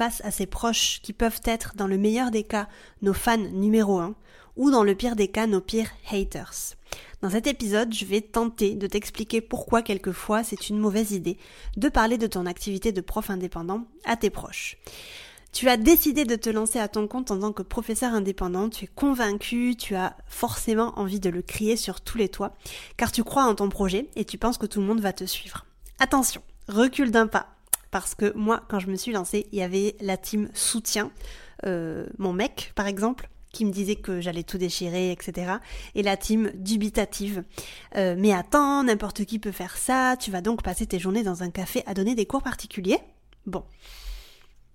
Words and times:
face 0.00 0.22
à 0.24 0.30
ses 0.30 0.46
proches 0.46 1.00
qui 1.02 1.12
peuvent 1.12 1.42
être, 1.44 1.74
dans 1.76 1.86
le 1.86 1.98
meilleur 1.98 2.30
des 2.30 2.42
cas, 2.42 2.68
nos 3.02 3.12
fans 3.12 3.36
numéro 3.36 3.98
un, 3.98 4.14
ou 4.56 4.70
dans 4.70 4.82
le 4.82 4.94
pire 4.94 5.14
des 5.14 5.28
cas, 5.28 5.46
nos 5.46 5.60
pires 5.60 5.90
haters 6.10 6.74
Dans 7.20 7.28
cet 7.28 7.46
épisode, 7.46 7.92
je 7.92 8.06
vais 8.06 8.22
tenter 8.22 8.76
de 8.76 8.86
t'expliquer 8.86 9.42
pourquoi 9.42 9.82
quelquefois 9.82 10.42
c'est 10.42 10.70
une 10.70 10.78
mauvaise 10.78 11.12
idée 11.12 11.36
de 11.76 11.90
parler 11.90 12.16
de 12.16 12.26
ton 12.26 12.46
activité 12.46 12.92
de 12.92 13.02
prof 13.02 13.28
indépendant 13.28 13.84
à 14.06 14.16
tes 14.16 14.30
proches. 14.30 14.78
Tu 15.52 15.68
as 15.68 15.76
décidé 15.76 16.24
de 16.24 16.36
te 16.36 16.48
lancer 16.48 16.78
à 16.78 16.88
ton 16.88 17.06
compte 17.06 17.30
en 17.30 17.38
tant 17.38 17.52
que 17.52 17.62
professeur 17.62 18.14
indépendant, 18.14 18.70
tu 18.70 18.86
es 18.86 18.88
convaincu, 18.88 19.76
tu 19.76 19.96
as 19.96 20.16
forcément 20.28 20.98
envie 20.98 21.20
de 21.20 21.28
le 21.28 21.42
crier 21.42 21.76
sur 21.76 22.00
tous 22.00 22.16
les 22.16 22.30
toits, 22.30 22.54
car 22.96 23.12
tu 23.12 23.22
crois 23.22 23.44
en 23.44 23.54
ton 23.54 23.68
projet 23.68 24.08
et 24.16 24.24
tu 24.24 24.38
penses 24.38 24.56
que 24.56 24.64
tout 24.64 24.80
le 24.80 24.86
monde 24.86 25.02
va 25.02 25.12
te 25.12 25.24
suivre. 25.26 25.66
Attention, 25.98 26.40
recule 26.68 27.10
d'un 27.10 27.26
pas. 27.26 27.59
Parce 27.90 28.14
que 28.14 28.32
moi, 28.36 28.62
quand 28.68 28.78
je 28.78 28.88
me 28.88 28.96
suis 28.96 29.12
lancée, 29.12 29.46
il 29.52 29.58
y 29.58 29.62
avait 29.62 29.96
la 30.00 30.16
team 30.16 30.48
soutien, 30.54 31.10
euh, 31.66 32.06
mon 32.18 32.32
mec 32.32 32.72
par 32.74 32.86
exemple, 32.86 33.28
qui 33.52 33.64
me 33.64 33.72
disait 33.72 33.96
que 33.96 34.20
j'allais 34.20 34.44
tout 34.44 34.58
déchirer, 34.58 35.10
etc. 35.10 35.54
Et 35.94 36.02
la 36.02 36.16
team 36.16 36.52
dubitative. 36.54 37.42
Euh, 37.96 38.14
mais 38.16 38.32
attends, 38.32 38.84
n'importe 38.84 39.24
qui 39.24 39.38
peut 39.38 39.50
faire 39.50 39.76
ça, 39.76 40.16
tu 40.18 40.30
vas 40.30 40.40
donc 40.40 40.62
passer 40.62 40.86
tes 40.86 40.98
journées 40.98 41.24
dans 41.24 41.42
un 41.42 41.50
café 41.50 41.82
à 41.86 41.94
donner 41.94 42.14
des 42.14 42.26
cours 42.26 42.42
particuliers? 42.42 42.98
Bon 43.46 43.64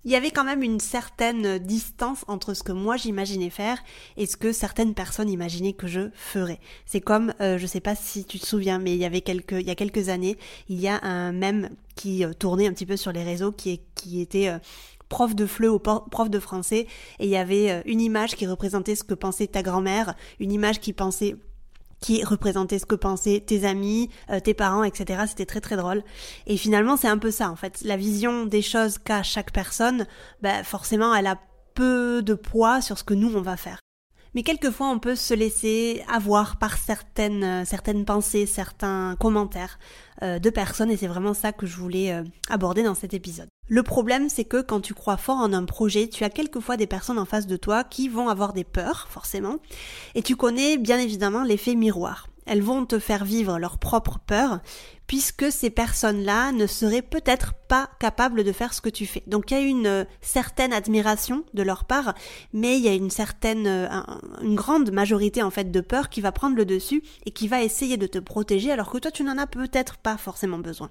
il 0.05 0.11
y 0.11 0.15
avait 0.15 0.29
quand 0.29 0.43
même 0.43 0.61
une 0.61 0.79
certaine 0.79 1.57
distance 1.57 2.23
entre 2.27 2.53
ce 2.53 2.61
que 2.61 2.71
moi 2.71 2.95
j'imaginais 2.95 3.49
faire 3.49 3.79
et 4.17 4.27
ce 4.27 4.37
que 4.37 4.51
certaines 4.51 4.93
personnes 4.93 5.29
imaginaient 5.29 5.73
que 5.73 5.87
je 5.87 6.11
ferais. 6.13 6.59
C'est 6.85 7.01
comme, 7.01 7.33
euh, 7.41 7.57
je 7.57 7.65
sais 7.65 7.79
pas 7.79 7.95
si 7.95 8.23
tu 8.23 8.39
te 8.39 8.45
souviens, 8.45 8.77
mais 8.77 8.93
il 8.93 8.99
y 8.99 9.05
avait 9.05 9.21
quelques, 9.21 9.53
il 9.53 9.65
y 9.65 9.71
a 9.71 9.75
quelques 9.75 10.09
années, 10.09 10.37
il 10.69 10.79
y 10.79 10.87
a 10.87 11.03
un 11.03 11.31
mème 11.31 11.71
qui 11.95 12.23
euh, 12.23 12.33
tournait 12.33 12.67
un 12.67 12.73
petit 12.73 12.85
peu 12.85 12.97
sur 12.97 13.11
les 13.11 13.23
réseaux 13.23 13.51
qui, 13.51 13.81
était 14.21 14.49
euh, 14.49 14.59
prof 15.09 15.35
de 15.35 15.47
FLE 15.47 15.69
ou 15.69 15.79
prof 15.79 16.29
de 16.29 16.39
français 16.39 16.85
et 17.19 17.25
il 17.25 17.29
y 17.29 17.37
avait 17.37 17.81
une 17.85 17.99
image 17.99 18.35
qui 18.35 18.45
représentait 18.45 18.95
ce 18.95 19.03
que 19.03 19.15
pensait 19.15 19.47
ta 19.47 19.63
grand-mère, 19.63 20.15
une 20.39 20.51
image 20.51 20.79
qui 20.79 20.93
pensait 20.93 21.35
qui 21.99 22.23
représentait 22.23 22.79
ce 22.79 22.85
que 22.85 22.95
pensaient 22.95 23.43
tes 23.45 23.65
amis, 23.65 24.09
euh, 24.29 24.39
tes 24.39 24.53
parents, 24.53 24.83
etc. 24.83 25.23
C'était 25.27 25.45
très 25.45 25.61
très 25.61 25.77
drôle. 25.77 26.03
Et 26.47 26.57
finalement, 26.57 26.97
c'est 26.97 27.07
un 27.07 27.17
peu 27.17 27.31
ça, 27.31 27.49
en 27.49 27.55
fait. 27.55 27.81
La 27.83 27.97
vision 27.97 28.45
des 28.45 28.61
choses 28.61 28.97
qu'a 28.97 29.23
chaque 29.23 29.51
personne, 29.51 30.05
bah, 30.41 30.63
forcément, 30.63 31.13
elle 31.15 31.27
a 31.27 31.39
peu 31.73 32.21
de 32.21 32.33
poids 32.33 32.81
sur 32.81 32.97
ce 32.97 33.03
que 33.03 33.13
nous, 33.13 33.35
on 33.35 33.41
va 33.41 33.57
faire. 33.57 33.79
Mais 34.35 34.43
quelquefois, 34.43 34.87
on 34.89 34.99
peut 34.99 35.15
se 35.15 35.33
laisser 35.33 36.03
avoir 36.07 36.57
par 36.57 36.77
certaines, 36.77 37.43
euh, 37.43 37.65
certaines 37.65 38.05
pensées, 38.05 38.45
certains 38.45 39.15
commentaires 39.19 39.79
euh, 40.21 40.37
de 40.39 40.49
personnes, 40.49 40.91
et 40.91 40.97
c'est 40.97 41.07
vraiment 41.07 41.33
ça 41.33 41.51
que 41.51 41.65
je 41.65 41.77
voulais 41.77 42.21
aborder 42.49 42.83
dans 42.83 42.95
cet 42.95 43.13
épisode. 43.13 43.47
Le 43.67 43.81
problème, 43.81 44.29
c'est 44.29 44.45
que 44.45 44.61
quand 44.61 44.81
tu 44.81 44.93
crois 44.93 45.17
fort 45.17 45.37
en 45.37 45.51
un 45.51 45.65
projet, 45.65 46.07
tu 46.07 46.23
as 46.23 46.29
quelquefois 46.29 46.77
des 46.77 46.85
personnes 46.85 47.17
en 47.17 47.25
face 47.25 47.47
de 47.47 47.57
toi 47.57 47.83
qui 47.83 48.09
vont 48.09 48.29
avoir 48.29 48.53
des 48.53 48.63
peurs, 48.63 49.07
forcément, 49.09 49.57
et 50.13 50.21
tu 50.21 50.35
connais 50.35 50.77
bien 50.77 50.99
évidemment 50.99 51.43
l'effet 51.43 51.73
miroir. 51.73 52.27
Elles 52.45 52.61
vont 52.61 52.85
te 52.85 52.99
faire 52.99 53.25
vivre 53.25 53.57
leurs 53.57 53.79
propres 53.79 54.19
peurs, 54.19 54.59
puisque 55.07 55.51
ces 55.51 55.69
personnes-là 55.69 56.51
ne 56.51 56.67
seraient 56.67 57.01
peut-être 57.01 57.53
pas 57.67 57.89
capables 57.99 58.43
de 58.43 58.51
faire 58.51 58.73
ce 58.73 58.81
que 58.81 58.89
tu 58.89 59.05
fais. 59.05 59.23
Donc 59.27 59.51
il 59.51 59.53
y 59.53 59.57
a 59.57 59.63
une 59.63 59.87
euh, 59.87 60.05
certaine 60.21 60.73
admiration 60.73 61.43
de 61.53 61.63
leur 61.63 61.85
part, 61.85 62.13
mais 62.53 62.77
il 62.77 62.83
y 62.83 62.87
a 62.87 62.93
une 62.93 63.09
certaine, 63.09 63.67
euh, 63.67 63.87
une 64.41 64.55
grande 64.55 64.91
majorité 64.91 65.43
en 65.43 65.51
fait 65.51 65.71
de 65.71 65.81
peur 65.81 66.09
qui 66.09 66.21
va 66.21 66.31
prendre 66.31 66.55
le 66.55 66.65
dessus 66.65 67.03
et 67.25 67.31
qui 67.31 67.47
va 67.47 67.61
essayer 67.63 67.97
de 67.97 68.07
te 68.07 68.19
protéger 68.19 68.71
alors 68.71 68.89
que 68.89 68.97
toi 68.97 69.11
tu 69.11 69.23
n'en 69.23 69.37
as 69.37 69.47
peut-être 69.47 69.97
pas 69.97 70.17
forcément 70.17 70.59
besoin. 70.59 70.89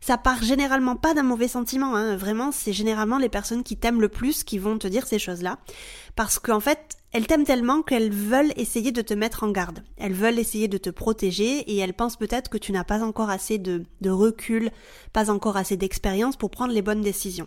Ça 0.00 0.18
part 0.18 0.42
généralement 0.42 0.96
pas 0.96 1.14
d'un 1.14 1.22
mauvais 1.22 1.48
sentiment, 1.48 1.94
hein. 1.94 2.16
vraiment 2.16 2.50
c'est 2.52 2.72
généralement 2.72 3.18
les 3.18 3.28
personnes 3.28 3.62
qui 3.62 3.76
t'aiment 3.76 4.00
le 4.00 4.08
plus 4.08 4.42
qui 4.42 4.58
vont 4.58 4.78
te 4.78 4.88
dire 4.88 5.06
ces 5.06 5.18
choses-là, 5.18 5.58
parce 6.16 6.38
qu'en 6.38 6.60
fait 6.60 6.96
elles 7.12 7.26
t'aiment 7.26 7.44
tellement 7.44 7.82
qu'elles 7.82 8.10
veulent 8.10 8.52
essayer 8.56 8.90
de 8.90 9.02
te 9.02 9.12
mettre 9.12 9.44
en 9.44 9.50
garde. 9.50 9.84
Elles 9.98 10.14
veulent 10.14 10.38
essayer 10.38 10.66
de 10.66 10.78
te 10.78 10.88
protéger 10.88 11.58
et 11.70 11.76
elles 11.76 11.92
pensent 11.92 12.16
peut-être 12.16 12.48
que 12.48 12.56
tu 12.56 12.72
n'as 12.72 12.84
pas 12.84 13.02
encore 13.02 13.28
assez 13.28 13.41
de, 13.58 13.84
recul, 14.10 14.70
pas 15.12 15.30
encore 15.30 15.56
assez 15.56 15.76
d'expérience 15.76 16.36
pour 16.36 16.50
prendre 16.50 16.72
les 16.72 16.82
bonnes 16.82 17.02
décisions. 17.02 17.46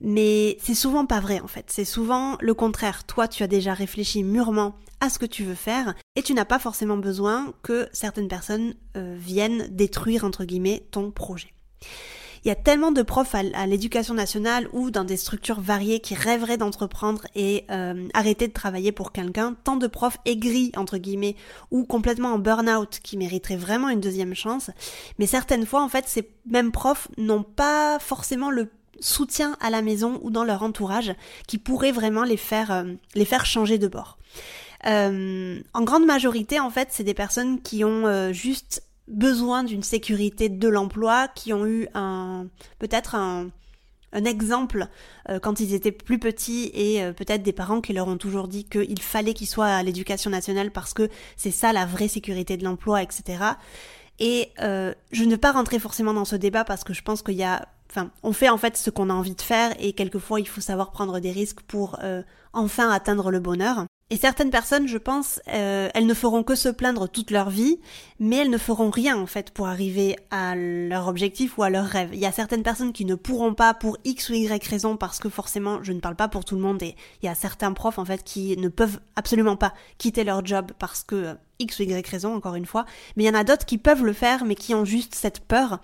Mais 0.00 0.56
c'est 0.60 0.74
souvent 0.74 1.06
pas 1.06 1.20
vrai 1.20 1.40
en 1.40 1.46
fait. 1.46 1.66
C'est 1.68 1.84
souvent 1.84 2.36
le 2.40 2.54
contraire. 2.54 3.04
Toi, 3.04 3.28
tu 3.28 3.42
as 3.42 3.46
déjà 3.46 3.72
réfléchi 3.74 4.24
mûrement 4.24 4.74
à 5.00 5.10
ce 5.10 5.18
que 5.18 5.26
tu 5.26 5.44
veux 5.44 5.54
faire 5.54 5.94
et 6.16 6.22
tu 6.22 6.34
n'as 6.34 6.44
pas 6.44 6.58
forcément 6.58 6.96
besoin 6.96 7.52
que 7.62 7.88
certaines 7.92 8.28
personnes 8.28 8.74
euh, 8.96 9.16
viennent 9.18 9.68
détruire 9.70 10.24
entre 10.24 10.44
guillemets 10.44 10.86
ton 10.90 11.10
projet. 11.10 11.52
Il 12.44 12.48
y 12.48 12.50
a 12.50 12.56
tellement 12.56 12.90
de 12.90 13.02
profs 13.02 13.36
à, 13.36 13.66
l'éducation 13.66 14.14
nationale 14.14 14.68
ou 14.72 14.90
dans 14.90 15.04
des 15.04 15.16
structures 15.16 15.60
variées 15.60 16.00
qui 16.00 16.16
rêveraient 16.16 16.56
d'entreprendre 16.56 17.22
et 17.36 17.64
euh, 17.70 18.08
arrêter 18.14 18.48
de 18.48 18.52
travailler 18.52 18.90
pour 18.90 19.12
quelqu'un, 19.12 19.54
tant 19.62 19.76
de 19.76 19.86
profs 19.86 20.18
aigris 20.24 20.72
entre 20.76 20.98
guillemets 20.98 21.36
ou 21.70 21.84
complètement 21.84 22.32
en 22.32 22.38
burn-out 22.40 22.98
qui 23.00 23.16
mériteraient 23.16 23.56
vraiment 23.56 23.90
une 23.90 24.00
deuxième 24.00 24.34
chance. 24.34 24.70
Mais 25.20 25.26
certaines 25.26 25.66
fois, 25.66 25.84
en 25.84 25.88
fait, 25.88 26.06
ces 26.08 26.28
mêmes 26.46 26.72
profs 26.72 27.06
n'ont 27.16 27.44
pas 27.44 28.00
forcément 28.00 28.50
le 28.50 28.68
soutien 28.98 29.56
à 29.60 29.70
la 29.70 29.80
maison 29.80 30.18
ou 30.22 30.30
dans 30.30 30.44
leur 30.44 30.64
entourage 30.64 31.14
qui 31.46 31.58
pourrait 31.58 31.92
vraiment 31.92 32.24
les 32.24 32.36
faire 32.36 32.72
euh, 32.72 32.84
les 33.14 33.24
faire 33.24 33.46
changer 33.46 33.78
de 33.78 33.86
bord. 33.86 34.18
Euh, 34.86 35.60
en 35.74 35.82
grande 35.82 36.06
majorité, 36.06 36.58
en 36.58 36.70
fait, 36.70 36.88
c'est 36.90 37.04
des 37.04 37.14
personnes 37.14 37.62
qui 37.62 37.84
ont 37.84 38.32
juste 38.32 38.82
besoin 39.12 39.62
d'une 39.62 39.82
sécurité 39.82 40.48
de 40.48 40.68
l'emploi, 40.68 41.28
qui 41.28 41.52
ont 41.52 41.66
eu 41.66 41.88
un 41.94 42.46
peut-être 42.78 43.14
un, 43.14 43.50
un 44.12 44.24
exemple 44.24 44.86
euh, 45.28 45.38
quand 45.38 45.60
ils 45.60 45.74
étaient 45.74 45.92
plus 45.92 46.18
petits 46.18 46.70
et 46.74 47.02
euh, 47.02 47.12
peut-être 47.12 47.42
des 47.42 47.52
parents 47.52 47.80
qui 47.80 47.92
leur 47.92 48.08
ont 48.08 48.18
toujours 48.18 48.48
dit 48.48 48.64
qu'il 48.64 49.00
fallait 49.00 49.34
qu'ils 49.34 49.46
soient 49.46 49.66
à 49.66 49.82
l'éducation 49.82 50.30
nationale 50.30 50.70
parce 50.70 50.94
que 50.94 51.08
c'est 51.36 51.50
ça 51.50 51.72
la 51.72 51.86
vraie 51.86 52.08
sécurité 52.08 52.56
de 52.56 52.64
l'emploi, 52.64 53.02
etc. 53.02 53.44
Et 54.18 54.50
euh, 54.60 54.94
je 55.10 55.24
ne 55.24 55.30
vais 55.30 55.38
pas 55.38 55.52
rentrer 55.52 55.78
forcément 55.78 56.14
dans 56.14 56.24
ce 56.24 56.36
débat 56.36 56.64
parce 56.64 56.84
que 56.84 56.92
je 56.92 57.02
pense 57.02 57.22
qu'il 57.22 57.36
y 57.36 57.44
a 57.44 57.66
Enfin, 57.94 58.10
on 58.22 58.32
fait 58.32 58.48
en 58.48 58.56
fait 58.56 58.78
ce 58.78 58.88
qu'on 58.88 59.10
a 59.10 59.12
envie 59.12 59.34
de 59.34 59.42
faire 59.42 59.74
et 59.78 59.92
quelquefois 59.92 60.40
il 60.40 60.48
faut 60.48 60.62
savoir 60.62 60.92
prendre 60.92 61.20
des 61.20 61.30
risques 61.30 61.60
pour 61.60 61.98
enfin 62.54 62.90
atteindre 62.90 63.30
le 63.30 63.38
bonheur. 63.38 63.84
Et 64.12 64.16
certaines 64.16 64.50
personnes, 64.50 64.88
je 64.88 64.98
pense, 64.98 65.40
euh, 65.48 65.88
elles 65.94 66.04
ne 66.04 66.12
feront 66.12 66.42
que 66.42 66.54
se 66.54 66.68
plaindre 66.68 67.08
toute 67.08 67.30
leur 67.30 67.48
vie, 67.48 67.80
mais 68.20 68.36
elles 68.36 68.50
ne 68.50 68.58
feront 68.58 68.90
rien 68.90 69.16
en 69.16 69.24
fait 69.24 69.50
pour 69.50 69.68
arriver 69.68 70.16
à 70.30 70.54
leur 70.54 71.08
objectif 71.08 71.56
ou 71.56 71.62
à 71.62 71.70
leur 71.70 71.86
rêve. 71.86 72.10
Il 72.12 72.18
y 72.18 72.26
a 72.26 72.30
certaines 72.30 72.62
personnes 72.62 72.92
qui 72.92 73.06
ne 73.06 73.14
pourront 73.14 73.54
pas 73.54 73.72
pour 73.72 73.96
X 74.04 74.28
ou 74.28 74.34
Y 74.34 74.68
raison 74.68 74.98
parce 74.98 75.18
que 75.18 75.30
forcément, 75.30 75.82
je 75.82 75.94
ne 75.94 76.00
parle 76.00 76.14
pas 76.14 76.28
pour 76.28 76.44
tout 76.44 76.56
le 76.56 76.60
monde 76.60 76.82
et 76.82 76.94
il 77.22 77.26
y 77.26 77.28
a 77.30 77.34
certains 77.34 77.72
profs 77.72 77.98
en 77.98 78.04
fait 78.04 78.22
qui 78.22 78.54
ne 78.58 78.68
peuvent 78.68 79.00
absolument 79.16 79.56
pas 79.56 79.72
quitter 79.96 80.24
leur 80.24 80.44
job 80.44 80.72
parce 80.78 81.04
que 81.04 81.14
euh, 81.14 81.34
X 81.58 81.78
ou 81.78 81.84
Y 81.84 82.06
raison, 82.06 82.34
encore 82.34 82.56
une 82.56 82.66
fois. 82.66 82.84
Mais 83.16 83.24
il 83.24 83.26
y 83.26 83.30
en 83.30 83.34
a 83.34 83.44
d'autres 83.44 83.64
qui 83.64 83.78
peuvent 83.78 84.04
le 84.04 84.12
faire, 84.12 84.44
mais 84.44 84.56
qui 84.56 84.74
ont 84.74 84.84
juste 84.84 85.14
cette 85.14 85.40
peur. 85.40 85.80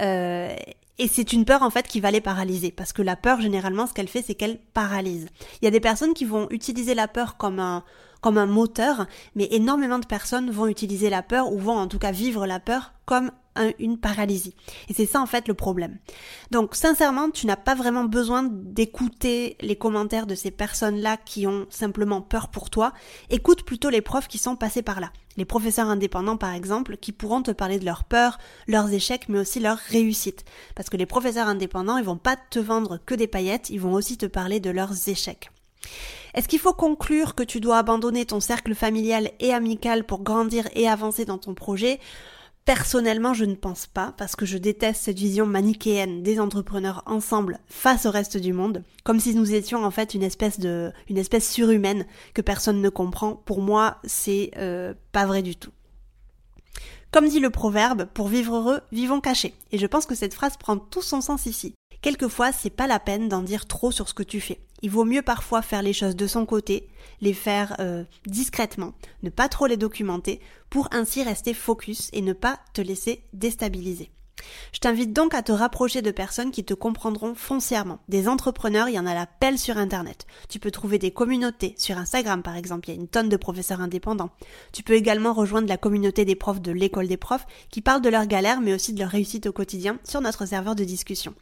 Euh, 0.00 0.54
et 1.00 1.08
c'est 1.08 1.32
une 1.32 1.46
peur 1.46 1.62
en 1.62 1.70
fait 1.70 1.88
qui 1.88 1.98
va 1.98 2.10
les 2.10 2.20
paralyser 2.20 2.70
parce 2.70 2.92
que 2.92 3.00
la 3.00 3.16
peur 3.16 3.40
généralement 3.40 3.86
ce 3.86 3.94
qu'elle 3.94 4.06
fait 4.06 4.22
c'est 4.22 4.34
qu'elle 4.34 4.58
paralyse. 4.74 5.28
Il 5.60 5.64
y 5.64 5.68
a 5.68 5.70
des 5.70 5.80
personnes 5.80 6.12
qui 6.12 6.26
vont 6.26 6.46
utiliser 6.50 6.94
la 6.94 7.08
peur 7.08 7.38
comme 7.38 7.58
un 7.58 7.82
comme 8.20 8.36
un 8.36 8.44
moteur, 8.44 9.06
mais 9.34 9.48
énormément 9.50 9.98
de 9.98 10.04
personnes 10.04 10.50
vont 10.50 10.66
utiliser 10.66 11.08
la 11.08 11.22
peur 11.22 11.52
ou 11.54 11.58
vont 11.58 11.78
en 11.78 11.88
tout 11.88 11.98
cas 11.98 12.12
vivre 12.12 12.46
la 12.46 12.60
peur 12.60 12.92
comme 13.06 13.32
une 13.78 13.98
paralysie. 13.98 14.54
Et 14.88 14.94
c'est 14.94 15.06
ça 15.06 15.20
en 15.20 15.26
fait 15.26 15.48
le 15.48 15.54
problème. 15.54 15.98
Donc 16.50 16.74
sincèrement, 16.74 17.30
tu 17.30 17.46
n'as 17.46 17.56
pas 17.56 17.74
vraiment 17.74 18.04
besoin 18.04 18.42
d'écouter 18.42 19.56
les 19.60 19.76
commentaires 19.76 20.26
de 20.26 20.34
ces 20.34 20.50
personnes-là 20.50 21.16
qui 21.16 21.46
ont 21.46 21.66
simplement 21.70 22.20
peur 22.20 22.48
pour 22.48 22.70
toi. 22.70 22.92
Écoute 23.30 23.64
plutôt 23.64 23.90
les 23.90 24.00
profs 24.00 24.28
qui 24.28 24.38
sont 24.38 24.56
passés 24.56 24.82
par 24.82 25.00
là. 25.00 25.12
Les 25.36 25.44
professeurs 25.44 25.88
indépendants 25.88 26.36
par 26.36 26.54
exemple, 26.54 26.96
qui 26.96 27.12
pourront 27.12 27.42
te 27.42 27.50
parler 27.50 27.78
de 27.78 27.84
leurs 27.84 28.04
peurs, 28.04 28.38
leurs 28.66 28.92
échecs, 28.92 29.28
mais 29.28 29.38
aussi 29.38 29.60
leurs 29.60 29.78
réussites. 29.78 30.44
Parce 30.74 30.90
que 30.90 30.96
les 30.96 31.06
professeurs 31.06 31.48
indépendants, 31.48 31.98
ils 31.98 32.04
vont 32.04 32.16
pas 32.16 32.36
te 32.36 32.58
vendre 32.58 32.98
que 33.04 33.14
des 33.14 33.28
paillettes, 33.28 33.70
ils 33.70 33.80
vont 33.80 33.92
aussi 33.92 34.18
te 34.18 34.26
parler 34.26 34.60
de 34.60 34.70
leurs 34.70 35.08
échecs. 35.08 35.50
Est-ce 36.34 36.48
qu'il 36.48 36.58
faut 36.58 36.72
conclure 36.72 37.34
que 37.34 37.42
tu 37.42 37.60
dois 37.60 37.78
abandonner 37.78 38.24
ton 38.26 38.40
cercle 38.40 38.74
familial 38.74 39.30
et 39.40 39.52
amical 39.52 40.04
pour 40.04 40.22
grandir 40.22 40.68
et 40.74 40.88
avancer 40.88 41.24
dans 41.24 41.38
ton 41.38 41.54
projet? 41.54 41.98
Personnellement, 42.64 43.34
je 43.34 43.44
ne 43.44 43.54
pense 43.54 43.86
pas, 43.86 44.14
parce 44.16 44.36
que 44.36 44.46
je 44.46 44.58
déteste 44.58 45.02
cette 45.02 45.18
vision 45.18 45.46
manichéenne 45.46 46.22
des 46.22 46.38
entrepreneurs 46.38 47.02
ensemble 47.06 47.58
face 47.66 48.06
au 48.06 48.10
reste 48.10 48.36
du 48.36 48.52
monde, 48.52 48.84
comme 49.02 49.18
si 49.18 49.34
nous 49.34 49.54
étions 49.54 49.84
en 49.84 49.90
fait 49.90 50.14
une 50.14 50.22
espèce 50.22 50.60
de, 50.60 50.92
une 51.08 51.18
espèce 51.18 51.50
surhumaine 51.50 52.06
que 52.34 52.42
personne 52.42 52.80
ne 52.80 52.88
comprend. 52.88 53.34
Pour 53.34 53.60
moi, 53.60 53.96
c'est 54.04 54.50
euh, 54.58 54.94
pas 55.12 55.26
vrai 55.26 55.42
du 55.42 55.56
tout. 55.56 55.72
Comme 57.10 57.28
dit 57.28 57.40
le 57.40 57.50
proverbe, 57.50 58.04
pour 58.14 58.28
vivre 58.28 58.54
heureux, 58.54 58.80
vivons 58.92 59.20
cachés. 59.20 59.54
Et 59.72 59.78
je 59.78 59.86
pense 59.86 60.06
que 60.06 60.14
cette 60.14 60.34
phrase 60.34 60.56
prend 60.56 60.76
tout 60.76 61.02
son 61.02 61.20
sens 61.20 61.46
ici. 61.46 61.74
Quelquefois, 62.02 62.52
c'est 62.52 62.70
pas 62.70 62.86
la 62.86 62.98
peine 62.98 63.28
d'en 63.28 63.42
dire 63.42 63.66
trop 63.66 63.90
sur 63.90 64.08
ce 64.08 64.14
que 64.14 64.22
tu 64.22 64.40
fais. 64.40 64.60
Il 64.82 64.90
vaut 64.90 65.04
mieux 65.04 65.22
parfois 65.22 65.60
faire 65.60 65.82
les 65.82 65.92
choses 65.92 66.16
de 66.16 66.26
son 66.26 66.46
côté, 66.46 66.88
les 67.20 67.34
faire 67.34 67.76
euh, 67.80 68.04
discrètement, 68.26 68.94
ne 69.22 69.28
pas 69.28 69.48
trop 69.48 69.66
les 69.66 69.76
documenter, 69.76 70.40
pour 70.70 70.88
ainsi 70.92 71.22
rester 71.22 71.52
focus 71.52 72.08
et 72.14 72.22
ne 72.22 72.32
pas 72.32 72.58
te 72.72 72.80
laisser 72.80 73.22
déstabiliser. 73.34 74.10
Je 74.72 74.78
t'invite 74.78 75.12
donc 75.12 75.34
à 75.34 75.42
te 75.42 75.52
rapprocher 75.52 76.02
de 76.02 76.10
personnes 76.10 76.50
qui 76.50 76.64
te 76.64 76.74
comprendront 76.74 77.34
foncièrement. 77.34 77.98
Des 78.08 78.28
entrepreneurs, 78.28 78.88
il 78.88 78.94
y 78.94 78.98
en 78.98 79.06
a 79.06 79.14
la 79.14 79.26
pelle 79.26 79.58
sur 79.58 79.76
Internet. 79.76 80.26
Tu 80.48 80.58
peux 80.58 80.70
trouver 80.70 80.98
des 80.98 81.10
communautés, 81.10 81.74
sur 81.76 81.98
Instagram 81.98 82.42
par 82.42 82.56
exemple, 82.56 82.88
il 82.88 82.94
y 82.94 82.96
a 82.96 83.00
une 83.00 83.08
tonne 83.08 83.28
de 83.28 83.36
professeurs 83.36 83.80
indépendants. 83.80 84.30
Tu 84.72 84.82
peux 84.82 84.94
également 84.94 85.32
rejoindre 85.32 85.68
la 85.68 85.76
communauté 85.76 86.24
des 86.24 86.36
profs 86.36 86.60
de 86.60 86.72
l'école 86.72 87.08
des 87.08 87.16
profs 87.16 87.46
qui 87.70 87.80
parlent 87.80 88.02
de 88.02 88.08
leurs 88.08 88.26
galères 88.26 88.60
mais 88.60 88.74
aussi 88.74 88.92
de 88.92 89.00
leur 89.00 89.10
réussite 89.10 89.46
au 89.46 89.52
quotidien 89.52 89.98
sur 90.04 90.20
notre 90.20 90.46
serveur 90.46 90.74
de 90.74 90.84
discussion. 90.84 91.34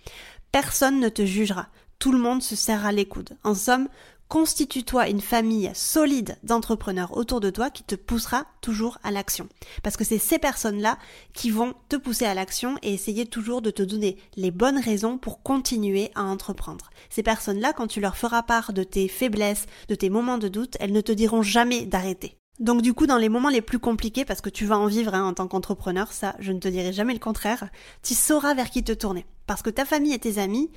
Personne 0.52 0.98
ne 0.98 1.08
te 1.08 1.26
jugera. 1.26 1.68
Tout 1.98 2.10
le 2.10 2.18
monde 2.18 2.42
se 2.42 2.56
serra 2.56 2.90
les 2.90 3.06
coudes. 3.06 3.36
En 3.44 3.54
somme, 3.54 3.88
constitue-toi 4.28 5.08
une 5.08 5.20
famille 5.20 5.70
solide 5.74 6.38
d'entrepreneurs 6.42 7.16
autour 7.16 7.40
de 7.40 7.50
toi 7.50 7.68
qui 7.70 7.82
te 7.82 7.94
poussera 7.94 8.46
toujours 8.62 8.98
à 9.02 9.10
l'action. 9.10 9.48
Parce 9.82 9.96
que 9.96 10.04
c'est 10.04 10.18
ces 10.18 10.38
personnes-là 10.38 10.98
qui 11.34 11.50
vont 11.50 11.74
te 11.88 11.96
pousser 11.96 12.24
à 12.24 12.34
l'action 12.34 12.76
et 12.82 12.94
essayer 12.94 13.26
toujours 13.26 13.60
de 13.60 13.70
te 13.70 13.82
donner 13.82 14.16
les 14.36 14.50
bonnes 14.50 14.78
raisons 14.78 15.18
pour 15.18 15.42
continuer 15.42 16.10
à 16.14 16.24
entreprendre. 16.24 16.88
Ces 17.10 17.22
personnes-là, 17.22 17.74
quand 17.74 17.86
tu 17.86 18.00
leur 18.00 18.16
feras 18.16 18.42
part 18.42 18.72
de 18.72 18.84
tes 18.84 19.08
faiblesses, 19.08 19.66
de 19.88 19.94
tes 19.94 20.08
moments 20.08 20.38
de 20.38 20.48
doute, 20.48 20.76
elles 20.80 20.92
ne 20.92 21.00
te 21.02 21.12
diront 21.12 21.42
jamais 21.42 21.84
d'arrêter. 21.84 22.37
Donc 22.60 22.82
du 22.82 22.92
coup, 22.92 23.06
dans 23.06 23.18
les 23.18 23.28
moments 23.28 23.50
les 23.50 23.62
plus 23.62 23.78
compliqués, 23.78 24.24
parce 24.24 24.40
que 24.40 24.50
tu 24.50 24.66
vas 24.66 24.78
en 24.78 24.86
vivre 24.86 25.14
hein, 25.14 25.24
en 25.24 25.34
tant 25.34 25.46
qu'entrepreneur, 25.46 26.12
ça, 26.12 26.34
je 26.40 26.52
ne 26.52 26.58
te 26.58 26.68
dirai 26.68 26.92
jamais 26.92 27.12
le 27.12 27.20
contraire, 27.20 27.68
tu 28.02 28.14
sauras 28.14 28.54
vers 28.54 28.70
qui 28.70 28.82
te 28.82 28.92
tourner. 28.92 29.26
Parce 29.46 29.62
que 29.62 29.70
ta 29.70 29.84
famille 29.84 30.12
et 30.12 30.18
tes 30.18 30.38
amis, 30.38 30.70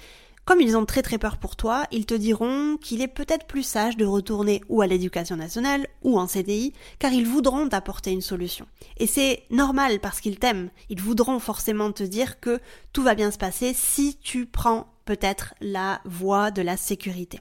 comme 0.46 0.62
ils 0.62 0.76
ont 0.76 0.86
très 0.86 1.02
très 1.02 1.18
peur 1.18 1.38
pour 1.38 1.56
toi, 1.56 1.86
ils 1.92 2.06
te 2.06 2.14
diront 2.14 2.78
qu'il 2.78 3.02
est 3.02 3.08
peut-être 3.08 3.46
plus 3.46 3.64
sage 3.64 3.98
de 3.98 4.06
retourner 4.06 4.62
ou 4.70 4.82
à 4.82 4.88
l'éducation 4.88 5.36
nationale 5.36 5.88
ou 6.02 6.20
en 6.20 6.28
CDI, 6.28 6.74
car 7.00 7.14
ils 7.14 7.28
voudront 7.28 7.70
t'apporter 7.70 8.12
une 8.12 8.22
solution. 8.22 8.66
Et 8.98 9.08
c'est 9.08 9.44
normal 9.50 10.00
parce 10.00 10.20
qu'ils 10.20 10.40
t'aiment. 10.40 10.70
Ils 10.90 11.02
voudront 11.02 11.40
forcément 11.40 11.92
te 11.92 12.04
dire 12.04 12.40
que 12.40 12.60
tout 12.92 13.04
va 13.04 13.16
bien 13.16 13.32
se 13.32 13.38
passer 13.38 13.74
si 13.76 14.18
tu 14.18 14.46
prends 14.46 14.88
peut-être 15.06 15.54
la 15.62 16.02
voie 16.06 16.52
de 16.52 16.62
la 16.62 16.78
sécurité. 16.78 17.40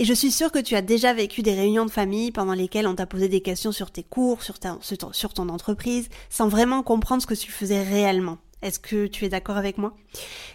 Et 0.00 0.06
je 0.06 0.14
suis 0.14 0.30
sûre 0.30 0.50
que 0.50 0.58
tu 0.58 0.76
as 0.76 0.80
déjà 0.80 1.12
vécu 1.12 1.42
des 1.42 1.52
réunions 1.52 1.84
de 1.84 1.90
famille 1.90 2.32
pendant 2.32 2.54
lesquelles 2.54 2.86
on 2.86 2.94
t'a 2.94 3.04
posé 3.04 3.28
des 3.28 3.42
questions 3.42 3.70
sur 3.70 3.90
tes 3.90 4.02
cours, 4.02 4.42
sur, 4.42 4.58
ton 4.58 5.48
entreprise, 5.50 6.08
sans 6.30 6.48
vraiment 6.48 6.82
comprendre 6.82 7.20
ce 7.20 7.26
que 7.26 7.34
tu 7.34 7.52
faisais 7.52 7.82
réellement. 7.82 8.38
Est-ce 8.62 8.80
que 8.80 9.06
tu 9.06 9.26
es 9.26 9.28
d'accord 9.28 9.58
avec 9.58 9.76
moi? 9.76 9.94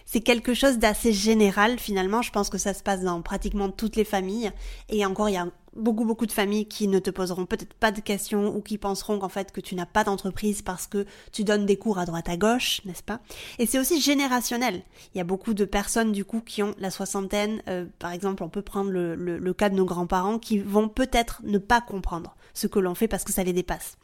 C'est 0.04 0.20
quelque 0.20 0.52
chose 0.52 0.78
d'assez 0.78 1.12
général 1.12 1.78
finalement. 1.78 2.22
Je 2.22 2.32
pense 2.32 2.50
que 2.50 2.58
ça 2.58 2.74
se 2.74 2.82
passe 2.82 3.02
dans 3.02 3.22
pratiquement 3.22 3.70
toutes 3.70 3.94
les 3.94 4.04
familles. 4.04 4.50
Et 4.88 5.06
encore, 5.06 5.28
il 5.28 5.34
y 5.34 5.38
a 5.38 5.46
beaucoup 5.76 6.04
beaucoup 6.04 6.26
de 6.26 6.32
familles 6.32 6.66
qui 6.66 6.88
ne 6.88 6.98
te 6.98 7.10
poseront 7.10 7.46
peut-être 7.46 7.74
pas 7.74 7.92
de 7.92 8.00
questions 8.00 8.54
ou 8.54 8.60
qui 8.60 8.78
penseront 8.78 9.18
qu'en 9.18 9.28
fait 9.28 9.52
que 9.52 9.60
tu 9.60 9.74
n'as 9.74 9.86
pas 9.86 10.04
d'entreprise 10.04 10.62
parce 10.62 10.86
que 10.86 11.06
tu 11.32 11.44
donnes 11.44 11.66
des 11.66 11.76
cours 11.76 11.98
à 11.98 12.06
droite 12.06 12.28
à 12.28 12.36
gauche, 12.36 12.80
n'est-ce 12.84 13.02
pas? 13.02 13.20
Et 13.58 13.66
c'est 13.66 13.78
aussi 13.78 14.00
générationnel. 14.00 14.82
Il 15.14 15.18
y 15.18 15.20
a 15.20 15.24
beaucoup 15.24 15.54
de 15.54 15.64
personnes 15.64 16.12
du 16.12 16.24
coup 16.24 16.40
qui 16.40 16.62
ont 16.62 16.74
la 16.78 16.90
soixantaine. 16.90 17.62
Euh, 17.68 17.86
par 17.98 18.12
exemple, 18.12 18.42
on 18.42 18.48
peut 18.48 18.62
prendre 18.62 18.90
le, 18.90 19.14
le 19.14 19.54
cas 19.54 19.68
de 19.68 19.74
nos 19.74 19.84
grands-parents 19.84 20.38
qui 20.38 20.58
vont 20.58 20.88
peut-être 20.88 21.40
ne 21.44 21.58
pas 21.58 21.80
comprendre 21.80 22.36
ce 22.54 22.66
que 22.66 22.78
l'on 22.78 22.94
fait 22.94 23.08
parce 23.08 23.24
que 23.24 23.32
ça 23.32 23.44
les 23.44 23.52
dépasse. 23.52 23.96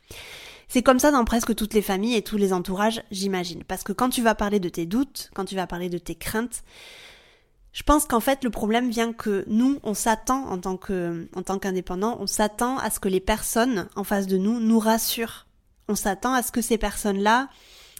C'est 0.68 0.82
comme 0.82 0.98
ça 0.98 1.10
dans 1.10 1.25
presque 1.26 1.54
toutes 1.54 1.75
les 1.75 1.82
familles 1.82 2.14
et 2.14 2.22
tous 2.22 2.38
les 2.38 2.54
entourages, 2.54 3.02
j'imagine. 3.10 3.62
Parce 3.62 3.82
que 3.82 3.92
quand 3.92 4.08
tu 4.08 4.22
vas 4.22 4.34
parler 4.34 4.58
de 4.58 4.70
tes 4.70 4.86
doutes, 4.86 5.30
quand 5.34 5.44
tu 5.44 5.54
vas 5.54 5.66
parler 5.66 5.90
de 5.90 5.98
tes 5.98 6.14
craintes, 6.14 6.62
je 7.72 7.82
pense 7.82 8.04
qu'en 8.04 8.20
fait 8.20 8.44
le 8.44 8.50
problème 8.50 8.90
vient 8.90 9.12
que 9.12 9.44
nous, 9.46 9.78
on 9.82 9.94
s'attend 9.94 10.46
en 10.48 10.58
tant 10.58 10.76
que, 10.76 11.28
qu'indépendant, 11.60 12.16
on 12.20 12.26
s'attend 12.26 12.78
à 12.78 12.90
ce 12.90 13.00
que 13.00 13.08
les 13.08 13.20
personnes 13.20 13.88
en 13.96 14.04
face 14.04 14.26
de 14.26 14.36
nous 14.36 14.60
nous 14.60 14.78
rassurent. 14.78 15.46
On 15.88 15.94
s'attend 15.94 16.34
à 16.34 16.42
ce 16.42 16.52
que 16.52 16.60
ces 16.60 16.78
personnes-là, 16.78 17.48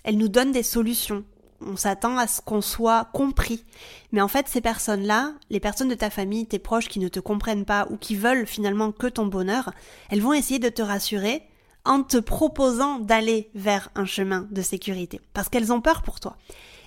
elles 0.05 0.19
nous 0.19 0.29
donnent 0.29 0.53
des 0.53 0.63
solutions. 0.63 1.25
On 1.65 1.77
s'attend 1.77 2.19
à 2.19 2.27
ce 2.27 2.41
qu'on 2.41 2.61
soit 2.61 3.09
compris. 3.13 3.65
Mais 4.11 4.21
en 4.21 4.29
fait, 4.29 4.49
ces 4.49 4.61
personnes-là, 4.61 5.33
les 5.49 5.61
personnes 5.61 5.89
de 5.89 5.95
ta 5.95 6.11
famille, 6.11 6.47
tes 6.47 6.59
proches 6.59 6.89
qui 6.89 6.99
ne 6.99 7.09
te 7.09 7.21
comprennent 7.21 7.65
pas 7.65 7.87
ou 7.91 7.97
qui 7.97 8.15
veulent 8.15 8.47
finalement 8.47 8.93
que 8.93 9.07
ton 9.07 9.27
bonheur, 9.27 9.73
elles 10.11 10.21
vont 10.21 10.33
essayer 10.33 10.59
de 10.59 10.69
te 10.69 10.83
rassurer 10.83 11.43
en 11.85 12.03
te 12.03 12.19
proposant 12.19 12.99
d'aller 12.99 13.51
vers 13.55 13.91
un 13.95 14.05
chemin 14.05 14.47
de 14.51 14.63
sécurité, 14.63 15.21
parce 15.35 15.49
qu'elles 15.49 15.73
ont 15.73 15.81
peur 15.81 16.03
pour 16.03 16.21
toi. 16.21 16.37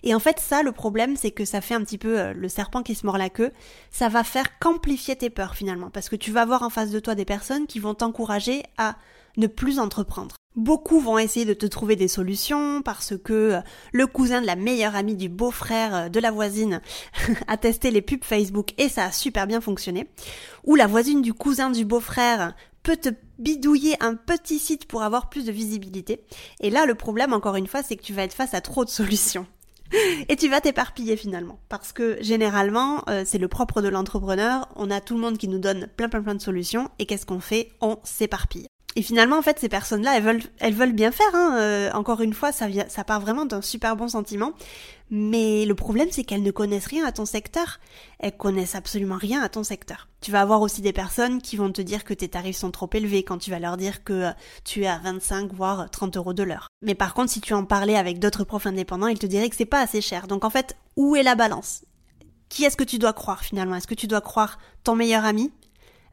Et 0.06 0.14
en 0.14 0.20
fait, 0.20 0.40
ça, 0.40 0.62
le 0.62 0.72
problème, 0.72 1.18
c'est 1.18 1.32
que 1.32 1.46
ça 1.46 1.62
fait 1.62 1.74
un 1.74 1.82
petit 1.82 1.98
peu 1.98 2.20
euh, 2.20 2.34
le 2.34 2.48
serpent 2.48 2.84
qui 2.84 2.94
se 2.94 3.06
mord 3.06 3.18
la 3.18 3.30
queue. 3.30 3.52
Ça 3.90 4.08
va 4.08 4.24
faire 4.24 4.60
qu'amplifier 4.60 5.16
tes 5.16 5.32
peurs 5.32 5.56
finalement, 5.56 5.90
parce 5.90 6.10
que 6.10 6.16
tu 6.16 6.32
vas 6.32 6.46
voir 6.46 6.62
en 6.62 6.70
face 6.70 6.92
de 6.92 7.00
toi 7.00 7.16
des 7.16 7.26
personnes 7.26 7.66
qui 7.66 7.80
vont 7.80 7.96
t'encourager 7.96 8.64
à 8.78 8.96
ne 9.38 9.48
plus 9.48 9.80
entreprendre. 9.80 10.36
Beaucoup 10.56 11.02
vont 11.02 11.18
essayer 11.18 11.46
de 11.46 11.54
te 11.54 11.66
trouver 11.66 11.98
des 11.98 12.08
solutions 12.08 12.82
parce 12.82 13.14
que 13.18 13.34
euh, 13.34 13.60
le 13.92 14.08
cousin 14.08 14.40
de 14.40 14.46
la 14.46 14.56
meilleure 14.56 14.96
amie 14.96 15.18
du 15.18 15.28
beau-frère 15.28 15.96
euh, 15.96 16.10
de 16.10 16.20
la 16.20 16.32
voisine 16.32 16.82
a 17.48 17.58
testé 17.58 17.92
les 17.92 18.02
pubs 18.02 18.24
Facebook 18.24 18.74
et 18.78 18.88
ça 18.88 19.06
a 19.06 19.12
super 19.12 19.48
bien 19.48 19.60
fonctionné. 19.60 20.08
Ou 20.64 20.76
la 20.76 20.88
voisine 20.88 21.22
du 21.22 21.34
cousin 21.34 21.72
du 21.72 21.84
beau-frère 21.84 22.54
peut 22.84 22.96
te 22.96 23.10
bidouiller 23.40 23.98
un 24.02 24.16
petit 24.16 24.60
site 24.60 24.86
pour 24.86 25.04
avoir 25.04 25.30
plus 25.30 25.46
de 25.46 25.52
visibilité. 25.52 26.22
Et 26.62 26.70
là, 26.70 26.86
le 26.86 26.96
problème, 26.96 27.34
encore 27.34 27.56
une 27.56 27.68
fois, 27.68 27.84
c'est 27.84 27.98
que 27.98 28.04
tu 28.04 28.14
vas 28.14 28.24
être 28.24 28.34
face 28.34 28.54
à 28.54 28.62
trop 28.62 28.86
de 28.86 28.90
solutions. 28.90 29.48
Et 30.30 30.36
tu 30.36 30.50
vas 30.50 30.62
t'éparpiller 30.62 31.18
finalement. 31.18 31.60
Parce 31.70 31.92
que 31.92 32.18
généralement, 32.22 33.04
euh, 33.10 33.24
c'est 33.26 33.38
le 33.38 33.48
propre 33.48 33.82
de 33.82 33.88
l'entrepreneur, 33.88 34.68
on 34.76 34.92
a 34.92 35.02
tout 35.02 35.16
le 35.16 35.22
monde 35.22 35.38
qui 35.38 35.48
nous 35.48 35.60
donne 35.60 35.88
plein 35.96 36.10
plein 36.10 36.22
plein 36.22 36.36
de 36.36 36.42
solutions, 36.42 36.90
et 37.00 37.06
qu'est-ce 37.06 37.26
qu'on 37.26 37.40
fait? 37.40 37.72
On 37.82 37.98
s'éparpille. 38.04 38.68
Et 38.98 39.02
finalement, 39.02 39.38
en 39.38 39.42
fait, 39.42 39.60
ces 39.60 39.68
personnes-là, 39.68 40.16
elles 40.16 40.24
veulent, 40.24 40.44
elles 40.60 40.74
veulent 40.74 40.94
bien 40.94 41.12
faire. 41.12 41.34
Hein. 41.34 41.58
Euh, 41.58 41.92
encore 41.92 42.22
une 42.22 42.34
fois, 42.34 42.54
ça, 42.54 42.68
vient, 42.68 42.86
ça 42.88 43.04
part 43.04 43.20
vraiment 43.20 43.46
d'un 43.46 43.62
super 43.62 43.98
bon 43.98 44.08
sentiment. 44.08 44.54
Mais 45.12 45.66
le 45.66 45.76
problème, 45.76 46.08
c'est 46.12 46.24
qu'elles 46.24 46.42
ne 46.42 46.52
connaissent 46.52 46.88
rien 46.88 47.06
à 47.06 47.12
ton 47.12 47.26
secteur. 47.26 47.80
Elles 48.20 48.36
connaissent 48.36 48.74
absolument 48.74 49.18
rien 49.18 49.42
à 49.42 49.50
ton 49.50 49.64
secteur. 49.64 50.08
Tu 50.22 50.32
vas 50.32 50.40
avoir 50.40 50.62
aussi 50.62 50.82
des 50.82 50.94
personnes 50.94 51.42
qui 51.42 51.58
vont 51.58 51.72
te 51.72 51.82
dire 51.82 52.06
que 52.06 52.14
tes 52.14 52.30
tarifs 52.30 52.56
sont 52.56 52.72
trop 52.72 52.90
élevés 52.94 53.24
quand 53.24 53.38
tu 53.38 53.52
vas 53.52 53.60
leur 53.60 53.76
dire 53.76 54.06
que 54.06 54.14
euh, 54.14 54.32
tu 54.64 54.84
es 54.84 54.88
à 54.88 54.98
25 54.98 55.54
voire 55.54 55.90
30 55.92 56.16
euros 56.16 56.34
de 56.34 56.44
l'heure. 56.44 56.70
Mais 56.82 56.96
par 56.96 57.14
contre, 57.14 57.32
si 57.32 57.42
tu 57.42 57.54
en 57.54 57.66
parlais 57.66 57.98
avec 57.98 58.20
d'autres 58.20 58.46
profs 58.46 58.66
indépendants, 58.66 59.08
ils 59.08 59.20
te 59.20 59.26
diraient 59.26 59.50
que 59.50 59.58
c'est 59.58 59.66
pas 59.66 59.82
assez 59.82 60.02
cher. 60.02 60.28
Donc 60.28 60.46
en 60.46 60.50
fait, 60.50 60.78
où 60.96 61.18
est 61.18 61.24
la 61.24 61.36
balance? 61.36 61.84
Qui 62.48 62.64
est-ce 62.64 62.78
que 62.78 62.84
tu 62.86 62.98
dois 62.98 63.14
croire 63.14 63.44
finalement? 63.44 63.76
Est-ce 63.76 63.88
que 63.88 63.94
tu 63.94 64.08
dois 64.08 64.22
croire 64.22 64.58
ton 64.84 64.96
meilleur 64.96 65.26
ami? 65.26 65.52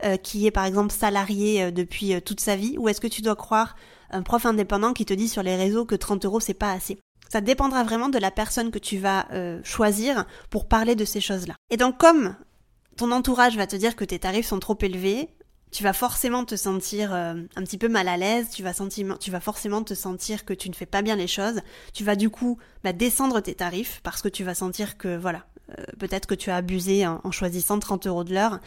Euh, 0.05 0.17
qui 0.17 0.47
est 0.47 0.51
par 0.51 0.65
exemple 0.65 0.93
salarié 0.93 1.63
euh, 1.63 1.71
depuis 1.71 2.15
euh, 2.15 2.21
toute 2.21 2.41
sa 2.41 2.57
vie 2.57 2.77
ou 2.77 2.89
est-ce 2.89 3.01
que 3.01 3.07
tu 3.07 3.23
dois 3.23 3.37
croire 3.37 3.77
un 4.11 4.23
prof 4.23 4.45
indépendant 4.47 4.93
qui 4.93 5.05
te 5.05 5.15
dit 5.15 5.29
sur 5.29 5.45
les 5.45 5.55
réseaux 5.55 5.85
que 5.85 5.95
30 5.95 6.25
euros 6.25 6.41
c'est 6.41 6.55
pas 6.55 6.73
assez? 6.73 6.99
Ça 7.29 7.41
dépendra 7.41 7.85
vraiment 7.85 8.09
de 8.09 8.19
la 8.19 8.31
personne 8.31 8.71
que 8.71 8.79
tu 8.79 8.99
vas 8.99 9.27
choisir 9.65 10.27
pour 10.51 10.69
parler 10.69 10.95
de 10.97 11.07
ces 11.07 11.23
choses-là. 11.23 11.55
Et 11.71 11.79
donc 11.79 11.97
comme 11.97 12.37
ton 12.99 13.11
entourage 13.11 13.57
va 13.57 13.67
te 13.67 13.75
dire 13.75 13.97
que 13.97 14.05
tes 14.05 14.19
tarifs 14.19 14.47
sont 14.47 14.59
trop 14.59 14.77
élevés, 14.83 15.31
tu 15.71 15.83
vas 15.83 15.95
forcément 15.95 16.45
te 16.45 16.57
sentir 16.57 17.15
un 17.15 17.47
petit 17.55 17.79
peu 17.79 17.89
mal 17.89 18.09
à 18.09 18.19
l'aise, 18.19 18.51
tu 18.51 18.63
vas, 18.63 18.75
sentir, 18.75 19.19
tu 19.19 19.31
vas 19.31 19.41
forcément 19.41 19.83
te 19.83 19.95
sentir 19.95 20.45
que 20.45 20.53
tu 20.53 20.69
ne 20.69 20.75
fais 20.75 20.85
pas 20.85 21.01
bien 21.01 21.17
les 21.17 21.27
choses, 21.27 21.63
tu 21.95 22.05
vas 22.05 22.17
du 22.17 22.29
coup 22.29 22.59
bah, 22.85 22.93
descendre 22.93 23.41
tes 23.41 23.55
tarifs 23.55 24.01
parce 24.03 24.21
que 24.21 24.29
tu 24.29 24.45
vas 24.45 24.55
sentir 24.55 24.99
que 24.99 25.17
voilà, 25.17 25.47
peut-être 25.99 26.27
que 26.27 26.35
tu 26.35 26.51
as 26.51 26.57
abusé 26.57 27.07
en, 27.07 27.21
en 27.25 27.31
choisissant 27.31 27.79
30 27.79 28.07
euros 28.07 28.25
de 28.25 28.35
l'heure 28.35 28.61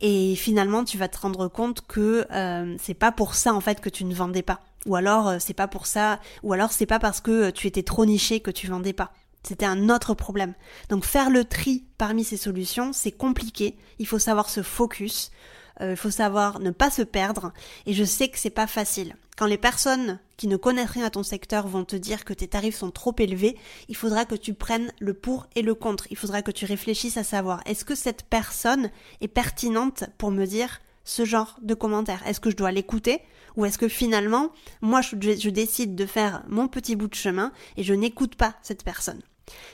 et 0.00 0.34
finalement 0.36 0.84
tu 0.84 0.98
vas 0.98 1.08
te 1.08 1.18
rendre 1.18 1.48
compte 1.48 1.80
que 1.86 2.26
euh, 2.30 2.76
c'est 2.78 2.94
pas 2.94 3.12
pour 3.12 3.34
ça 3.34 3.54
en 3.54 3.60
fait 3.60 3.80
que 3.80 3.88
tu 3.88 4.04
ne 4.04 4.14
vendais 4.14 4.42
pas 4.42 4.60
ou 4.84 4.94
alors 4.94 5.28
euh, 5.28 5.36
c'est 5.40 5.54
pas 5.54 5.68
pour 5.68 5.86
ça 5.86 6.20
ou 6.42 6.52
alors 6.52 6.72
c'est 6.72 6.86
pas 6.86 6.98
parce 6.98 7.20
que 7.20 7.50
tu 7.50 7.66
étais 7.66 7.82
trop 7.82 8.04
niché 8.04 8.40
que 8.40 8.50
tu 8.50 8.66
vendais 8.66 8.92
pas 8.92 9.12
c'était 9.46 9.66
un 9.66 9.88
autre 9.90 10.14
problème. 10.14 10.54
Donc 10.88 11.04
faire 11.04 11.30
le 11.30 11.44
tri 11.44 11.84
parmi 11.98 12.24
ces 12.24 12.36
solutions, 12.36 12.92
c'est 12.92 13.12
compliqué. 13.12 13.76
Il 14.00 14.06
faut 14.08 14.18
savoir 14.18 14.50
se 14.50 14.60
focus. 14.60 15.30
Euh, 15.80 15.92
il 15.92 15.96
faut 15.96 16.10
savoir 16.10 16.60
ne 16.60 16.70
pas 16.70 16.90
se 16.90 17.02
perdre. 17.02 17.52
Et 17.86 17.92
je 17.92 18.04
sais 18.04 18.28
que 18.28 18.38
c'est 18.38 18.50
pas 18.50 18.66
facile. 18.66 19.14
Quand 19.36 19.46
les 19.46 19.58
personnes 19.58 20.18
qui 20.36 20.48
ne 20.48 20.56
connaissent 20.56 20.90
rien 20.90 21.06
à 21.06 21.10
ton 21.10 21.22
secteur 21.22 21.68
vont 21.68 21.84
te 21.84 21.96
dire 21.96 22.24
que 22.24 22.32
tes 22.32 22.48
tarifs 22.48 22.76
sont 22.76 22.90
trop 22.90 23.14
élevés, 23.18 23.56
il 23.88 23.96
faudra 23.96 24.24
que 24.24 24.34
tu 24.34 24.54
prennes 24.54 24.92
le 24.98 25.12
pour 25.12 25.46
et 25.54 25.62
le 25.62 25.74
contre. 25.74 26.06
Il 26.10 26.16
faudra 26.16 26.42
que 26.42 26.50
tu 26.50 26.64
réfléchisses 26.64 27.18
à 27.18 27.24
savoir 27.24 27.60
est-ce 27.66 27.84
que 27.84 27.94
cette 27.94 28.22
personne 28.24 28.90
est 29.20 29.28
pertinente 29.28 30.04
pour 30.16 30.30
me 30.30 30.46
dire 30.46 30.80
ce 31.04 31.24
genre 31.24 31.58
de 31.62 31.74
commentaire 31.74 32.26
Est-ce 32.26 32.40
que 32.40 32.50
je 32.50 32.56
dois 32.56 32.72
l'écouter? 32.72 33.20
Ou 33.56 33.64
est-ce 33.64 33.78
que 33.78 33.88
finalement, 33.88 34.52
moi, 34.82 35.00
je, 35.00 35.48
décide 35.48 35.94
de 35.94 36.06
faire 36.06 36.42
mon 36.48 36.68
petit 36.68 36.94
bout 36.94 37.08
de 37.08 37.14
chemin 37.14 37.52
et 37.76 37.82
je 37.82 37.94
n'écoute 37.94 38.36
pas 38.36 38.54
cette 38.62 38.84
personne? 38.84 39.22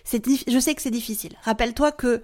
Je 0.05 0.59
sais 0.61 0.75
que 0.75 0.83
c'est 0.83 0.91
difficile. 0.91 1.35
Rappelle-toi 1.43 1.93
que 1.93 2.23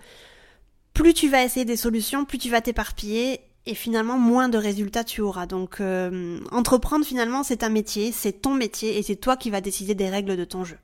plus 0.93 1.15
tu 1.15 1.29
vas 1.29 1.45
essayer 1.45 1.65
des 1.65 1.77
solutions, 1.77 2.25
plus 2.25 2.39
tu 2.39 2.51
vas 2.51 2.61
t'éparpiller 2.61 3.41
et 3.69 3.75
finalement 3.75 4.19
moins 4.19 4.49
de 4.49 4.59
résultats 4.59 5.05
tu 5.05 5.21
auras. 5.21 5.47
Donc 5.47 5.81
euh, 5.81 6.41
entreprendre 6.51 7.05
finalement 7.05 7.45
c'est 7.45 7.63
un 7.63 7.69
métier, 7.69 8.11
c'est 8.13 8.33
ton 8.33 8.55
métier 8.55 8.99
et 8.99 9.03
c'est 9.03 9.17
toi 9.17 9.37
qui 9.37 9.51
vas 9.51 9.61
décider 9.61 9.95
des 9.95 10.09
règles 10.09 10.37
de 10.37 10.45
ton 10.45 10.65
jeu. 10.65 10.79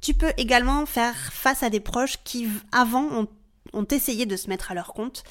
Tu 0.00 0.14
peux 0.14 0.32
également 0.38 0.86
faire 0.86 1.14
face 1.14 1.62
à 1.62 1.70
des 1.70 1.80
proches 1.80 2.16
qui 2.24 2.48
avant 2.72 3.26
ont, 3.72 3.84
essayé 3.90 4.24
de 4.24 4.36
se 4.36 4.48
mettre 4.48 4.70
à 4.70 4.74
leur 4.74 4.94
compte. 4.94 5.24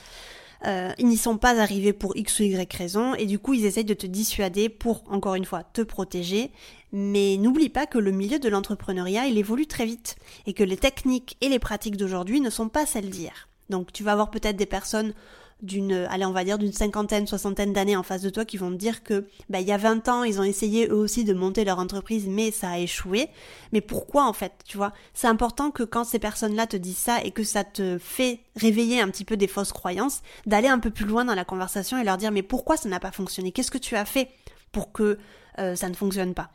Euh, 0.65 0.92
ils 0.98 1.08
n'y 1.08 1.18
sont 1.18 1.38
pas 1.38 1.60
arrivés 1.60 1.94
pour 1.94 2.15
X 2.15 2.39
ou 2.39 2.44
Y 2.44 2.74
raison 2.74 3.13
et 3.15 3.25
du 3.25 3.39
coup 3.39 3.54
ils 3.54 3.65
essayent 3.65 3.84
de 3.84 3.94
te 3.94 4.08
dissuader 4.08 4.70
pour 4.70 5.04
encore 5.10 5.36
une 5.36 5.46
fois 5.46 5.63
te 5.63 5.82
protéger. 5.82 6.51
Mais 6.92 7.38
n'oublie 7.38 7.70
pas 7.70 7.88
que 7.88 7.98
le 7.98 8.12
milieu 8.12 8.38
de 8.38 8.48
l'entrepreneuriat 8.48 9.25
il 9.25 9.39
évolue 9.39 9.65
très 9.65 9.86
vite 9.86 10.18
et 10.46 10.54
que 10.54 10.63
les 10.63 10.77
techniques 10.77 11.36
et 11.42 11.50
les 11.50 11.60
pratiques 11.60 11.98
d'aujourd'hui 11.98 12.42
ne 12.42 12.51
sont 12.51 12.70
pas 12.70 12.86
celles 12.86 13.10
d'hier. 13.10 13.50
Donc 13.72 13.92
tu 13.92 14.04
vas 14.04 14.12
avoir 14.12 14.30
peut-être 14.30 14.58
des 14.58 14.68
personnes 14.68 15.13
d'une, 15.62 15.94
allez, 16.10 16.26
on 16.26 16.32
va 16.32 16.44
dire 16.44 16.58
d'une 16.58 16.74
cinquantaine, 16.74 17.28
soixantaine 17.28 17.74
d'années 17.74 17.96
en 17.96 18.04
face 18.04 18.22
de 18.22 18.30
toi 18.30 18.46
qui 18.46 18.58
vont 18.58 18.70
te 18.72 18.76
dire 18.76 19.04
que, 19.04 19.26
bah, 19.50 19.62
il 19.62 19.68
y 19.68 19.72
a 19.72 19.78
20 19.78 20.08
ans, 20.10 20.24
ils 20.24 20.40
ont 20.40 20.44
essayé 20.44 20.88
eux 20.90 20.96
aussi 20.96 21.24
de 21.24 21.34
monter 21.34 21.64
leur 21.64 21.80
entreprise, 21.80 22.28
mais 22.28 22.52
ça 22.52 22.72
a 22.72 22.80
échoué. 22.80 23.30
Mais 23.72 23.82
pourquoi, 23.82 24.28
en 24.28 24.34
fait, 24.34 24.52
tu 24.66 24.78
vois? 24.78 24.94
C'est 25.14 25.28
important 25.28 25.72
que 25.72 25.84
quand 25.84 26.04
ces 26.04 26.20
personnes-là 26.20 26.68
te 26.68 26.78
disent 26.78 26.98
ça 26.98 27.24
et 27.24 27.32
que 27.32 27.44
ça 27.44 27.64
te 27.64 27.98
fait 27.98 28.40
réveiller 28.56 29.02
un 29.02 29.10
petit 29.10 29.26
peu 29.26 29.38
des 29.38 29.48
fausses 29.48 29.74
croyances, 29.74 30.22
d'aller 30.46 30.68
un 30.68 30.80
peu 30.80 30.92
plus 30.92 31.06
loin 31.06 31.26
dans 31.26 31.36
la 31.36 31.46
conversation 31.46 31.98
et 31.98 32.04
leur 32.04 32.18
dire, 32.18 32.32
mais 32.32 32.44
pourquoi 32.44 32.78
ça 32.78 32.90
n'a 32.90 33.00
pas 33.00 33.12
fonctionné? 33.12 33.52
Qu'est-ce 33.52 33.72
que 33.72 33.78
tu 33.78 33.96
as 33.96 34.06
fait 34.06 34.30
pour 34.72 34.92
que 34.92 35.18
euh, 35.60 35.76
ça 35.76 35.90
ne 35.90 35.96
fonctionne 35.96 36.34
pas? 36.34 36.50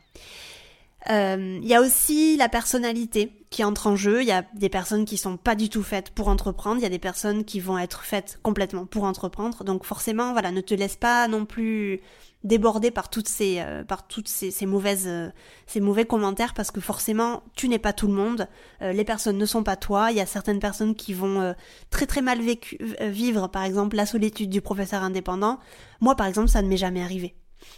Il 1.07 1.13
euh, 1.13 1.59
y 1.63 1.73
a 1.73 1.81
aussi 1.81 2.37
la 2.37 2.47
personnalité 2.47 3.31
qui 3.49 3.63
entre 3.63 3.87
en 3.87 3.95
jeu. 3.95 4.21
Il 4.21 4.27
y 4.27 4.31
a 4.31 4.43
des 4.53 4.69
personnes 4.69 5.05
qui 5.05 5.17
sont 5.17 5.35
pas 5.35 5.55
du 5.55 5.67
tout 5.67 5.81
faites 5.81 6.11
pour 6.11 6.27
entreprendre. 6.27 6.77
Il 6.79 6.83
y 6.83 6.85
a 6.85 6.89
des 6.89 6.99
personnes 6.99 7.43
qui 7.43 7.59
vont 7.59 7.79
être 7.79 8.03
faites 8.03 8.39
complètement 8.43 8.85
pour 8.85 9.03
entreprendre. 9.05 9.63
Donc 9.63 9.83
forcément, 9.83 10.31
voilà, 10.33 10.51
ne 10.51 10.61
te 10.61 10.75
laisse 10.75 10.97
pas 10.97 11.27
non 11.27 11.45
plus 11.45 12.01
déborder 12.43 12.91
par 12.91 13.09
toutes 13.09 13.27
ces 13.27 13.59
euh, 13.59 13.83
par 13.83 14.07
toutes 14.07 14.27
ces, 14.27 14.49
ces 14.51 14.65
mauvaises 14.65 15.07
euh, 15.07 15.29
ces 15.67 15.79
mauvais 15.79 16.05
commentaires 16.05 16.55
parce 16.55 16.71
que 16.71 16.81
forcément 16.81 17.43
tu 17.55 17.67
n'es 17.67 17.77
pas 17.77 17.93
tout 17.93 18.07
le 18.07 18.13
monde 18.13 18.47
les 18.81 19.03
personnes 19.03 19.37
ne 19.37 19.45
sont 19.45 19.61
pas 19.61 19.75
toi 19.75 20.09
il 20.09 20.17
y 20.17 20.21
a 20.21 20.25
certaines 20.25 20.57
personnes 20.57 20.95
qui 20.95 21.13
vont 21.13 21.53
très 21.91 22.07
très 22.07 22.23
mal 22.23 22.41
vécu, 22.41 22.79
vivre 22.99 23.47
par 23.47 23.63
exemple 23.63 23.95
la 23.95 24.07
solitude 24.07 24.49
du 24.49 24.59
professeur 24.59 25.03
indépendant 25.03 25.59
moi 25.99 26.15
par 26.15 26.25
exemple 26.25 26.47
ça 26.47 26.63
ne 26.63 26.67
m'est 26.67 26.77
jamais 26.77 27.03
arrivé 27.03 27.35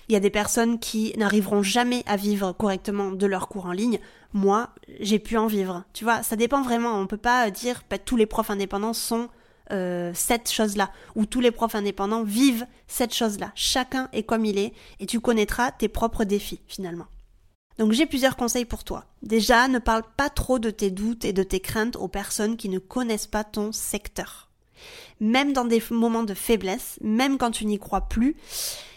il 0.08 0.14
y 0.14 0.16
a 0.16 0.20
des 0.20 0.30
personnes 0.30 0.80
qui 0.80 1.14
n'arriveront 1.18 1.64
jamais 1.64 2.04
à 2.06 2.16
vivre 2.16 2.52
correctement 2.52 3.12
de 3.12 3.26
leur 3.26 3.48
cours 3.48 3.66
en 3.66 3.72
ligne. 3.72 4.00
Moi, 4.34 4.70
j'ai 5.00 5.20
pu 5.20 5.38
en 5.38 5.48
vivre. 5.48 5.84
Tu 5.94 6.04
vois, 6.04 6.24
ça 6.24 6.36
dépend 6.36 6.62
vraiment. 6.62 7.00
On 7.00 7.08
peut 7.08 7.18
pas 7.18 7.50
dire 7.52 7.84
bah, 7.90 7.98
tous 7.98 8.16
les 8.16 8.26
profs 8.26 8.50
indépendants 8.50 8.94
sont 8.94 9.30
euh, 9.72 10.12
cette 10.14 10.52
chose-là, 10.52 10.92
ou 11.16 11.26
tous 11.26 11.40
les 11.40 11.52
profs 11.52 11.76
indépendants 11.76 12.24
vivent 12.24 12.68
cette 12.88 13.14
chose-là. 13.14 13.52
Chacun 13.56 14.10
est 14.12 14.24
comme 14.24 14.46
il 14.46 14.58
est, 14.58 14.74
et 15.00 15.06
tu 15.06 15.20
connaîtras 15.20 15.72
tes 15.72 15.88
propres 15.88 16.26
défis 16.26 16.60
finalement. 16.68 17.06
Donc 17.80 17.94
j'ai 17.94 18.06
plusieurs 18.06 18.36
conseils 18.36 18.66
pour 18.66 18.84
toi. 18.84 19.06
Déjà, 19.22 19.68
ne 19.68 19.80
parle 19.80 20.04
pas 20.18 20.30
trop 20.30 20.60
de 20.60 20.70
tes 20.70 20.92
doutes 20.92 21.26
et 21.26 21.34
de 21.34 21.44
tes 21.44 21.60
craintes 21.60 21.96
aux 21.96 22.08
personnes 22.08 22.58
qui 22.58 22.70
ne 22.70 22.78
connaissent 22.78 23.28
pas 23.28 23.44
ton 23.44 23.72
secteur. 23.72 24.50
Même 25.20 25.54
dans 25.54 25.66
des 25.66 25.82
moments 25.90 26.24
de 26.24 26.34
faiblesse, 26.34 27.00
même 27.02 27.38
quand 27.38 27.52
tu 27.52 27.66
n'y 27.66 27.80
crois 27.80 28.02
plus, 28.02 28.36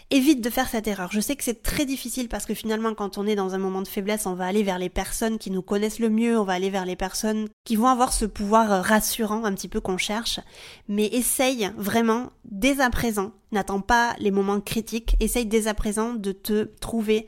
évite 0.09 0.41
de 0.41 0.49
faire 0.49 0.69
cette 0.69 0.87
erreur. 0.87 1.11
Je 1.11 1.19
sais 1.19 1.35
que 1.35 1.43
c'est 1.43 1.61
très 1.61 1.85
difficile 1.85 2.29
parce 2.29 2.45
que 2.45 2.53
finalement 2.53 2.93
quand 2.93 3.17
on 3.17 3.27
est 3.27 3.35
dans 3.35 3.55
un 3.55 3.57
moment 3.57 3.81
de 3.81 3.87
faiblesse, 3.87 4.25
on 4.25 4.35
va 4.35 4.45
aller 4.45 4.63
vers 4.63 4.79
les 4.79 4.89
personnes 4.89 5.37
qui 5.37 5.51
nous 5.51 5.61
connaissent 5.61 5.99
le 5.99 6.09
mieux, 6.09 6.39
on 6.39 6.43
va 6.43 6.53
aller 6.53 6.69
vers 6.69 6.85
les 6.85 6.95
personnes 6.95 7.47
qui 7.65 7.75
vont 7.75 7.87
avoir 7.87 8.13
ce 8.13 8.25
pouvoir 8.25 8.83
rassurant 8.83 9.43
un 9.43 9.53
petit 9.53 9.67
peu 9.67 9.81
qu'on 9.81 9.97
cherche. 9.97 10.39
Mais 10.87 11.07
essaye 11.07 11.69
vraiment 11.77 12.31
dès 12.45 12.79
à 12.79 12.89
présent, 12.89 13.31
n'attends 13.51 13.81
pas 13.81 14.15
les 14.19 14.31
moments 14.31 14.61
critiques, 14.61 15.15
essaye 15.19 15.45
dès 15.45 15.67
à 15.67 15.73
présent 15.73 16.13
de 16.13 16.31
te 16.31 16.63
trouver 16.79 17.27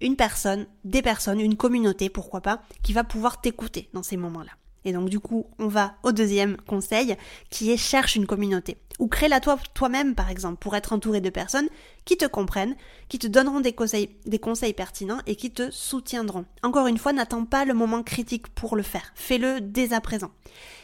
une 0.00 0.16
personne, 0.16 0.66
des 0.84 1.02
personnes, 1.02 1.40
une 1.40 1.56
communauté, 1.56 2.08
pourquoi 2.08 2.40
pas, 2.40 2.62
qui 2.82 2.92
va 2.92 3.04
pouvoir 3.04 3.40
t'écouter 3.40 3.90
dans 3.92 4.02
ces 4.02 4.16
moments-là. 4.16 4.52
Et 4.84 4.92
donc 4.92 5.08
du 5.08 5.20
coup, 5.20 5.46
on 5.58 5.68
va 5.68 5.94
au 6.02 6.12
deuxième 6.12 6.56
conseil 6.56 7.16
qui 7.50 7.70
est 7.70 7.76
cherche 7.76 8.16
une 8.16 8.26
communauté. 8.26 8.78
Ou 8.98 9.08
crée-la 9.08 9.40
toi, 9.40 9.58
toi-même 9.72 10.14
par 10.14 10.30
exemple 10.30 10.58
pour 10.58 10.76
être 10.76 10.92
entouré 10.92 11.20
de 11.20 11.30
personnes 11.30 11.68
qui 12.04 12.16
te 12.16 12.26
comprennent, 12.26 12.76
qui 13.08 13.18
te 13.18 13.26
donneront 13.26 13.60
des 13.60 13.72
conseils, 13.72 14.10
des 14.26 14.38
conseils 14.38 14.74
pertinents 14.74 15.20
et 15.26 15.36
qui 15.36 15.50
te 15.50 15.70
soutiendront. 15.70 16.44
Encore 16.62 16.86
une 16.86 16.98
fois, 16.98 17.12
n'attends 17.12 17.46
pas 17.46 17.64
le 17.64 17.72
moment 17.72 18.02
critique 18.02 18.48
pour 18.48 18.76
le 18.76 18.82
faire. 18.82 19.12
Fais-le 19.14 19.60
dès 19.60 19.94
à 19.94 20.00
présent. 20.00 20.30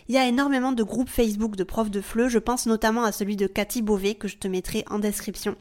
Il 0.08 0.14
y 0.14 0.18
a 0.18 0.26
énormément 0.26 0.72
de 0.72 0.82
groupes 0.84 1.08
Facebook 1.08 1.56
de 1.56 1.64
profs 1.64 1.90
de 1.90 2.00
FLE, 2.00 2.28
je 2.28 2.38
pense 2.38 2.66
notamment 2.66 3.02
à 3.02 3.10
celui 3.10 3.34
de 3.34 3.48
Cathy 3.48 3.82
Beauvais 3.82 4.14
que 4.14 4.28
je 4.28 4.36
te 4.36 4.46
mettrai 4.46 4.84
en 4.88 5.00
description, 5.00 5.56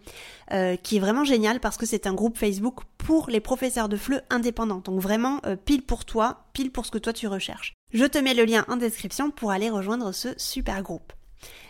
euh, 0.53 0.75
qui 0.75 0.97
est 0.97 0.99
vraiment 0.99 1.23
génial 1.23 1.59
parce 1.59 1.77
que 1.77 1.87
c'est 1.87 2.05
un 2.05 2.13
groupe 2.13 2.37
Facebook 2.37 2.81
pour 2.99 3.27
les 3.29 3.39
professeurs 3.39 3.89
de 3.89 3.97
FLE 3.97 4.21
indépendants. 4.29 4.81
Donc 4.85 5.01
vraiment 5.01 5.39
euh, 5.45 5.55
pile 5.55 5.81
pour 5.81 6.05
toi, 6.05 6.45
pile 6.53 6.71
pour 6.71 6.85
ce 6.85 6.91
que 6.91 6.99
toi 6.99 7.11
tu 7.11 7.27
recherches. 7.27 7.73
Je 7.95 8.03
te 8.03 8.17
mets 8.17 8.33
le 8.33 8.43
lien 8.43 8.65
en 8.67 8.75
description 8.75 9.31
pour 9.31 9.51
aller 9.51 9.69
rejoindre 9.69 10.11
ce 10.11 10.27
super 10.35 10.83
groupe. 10.83 11.13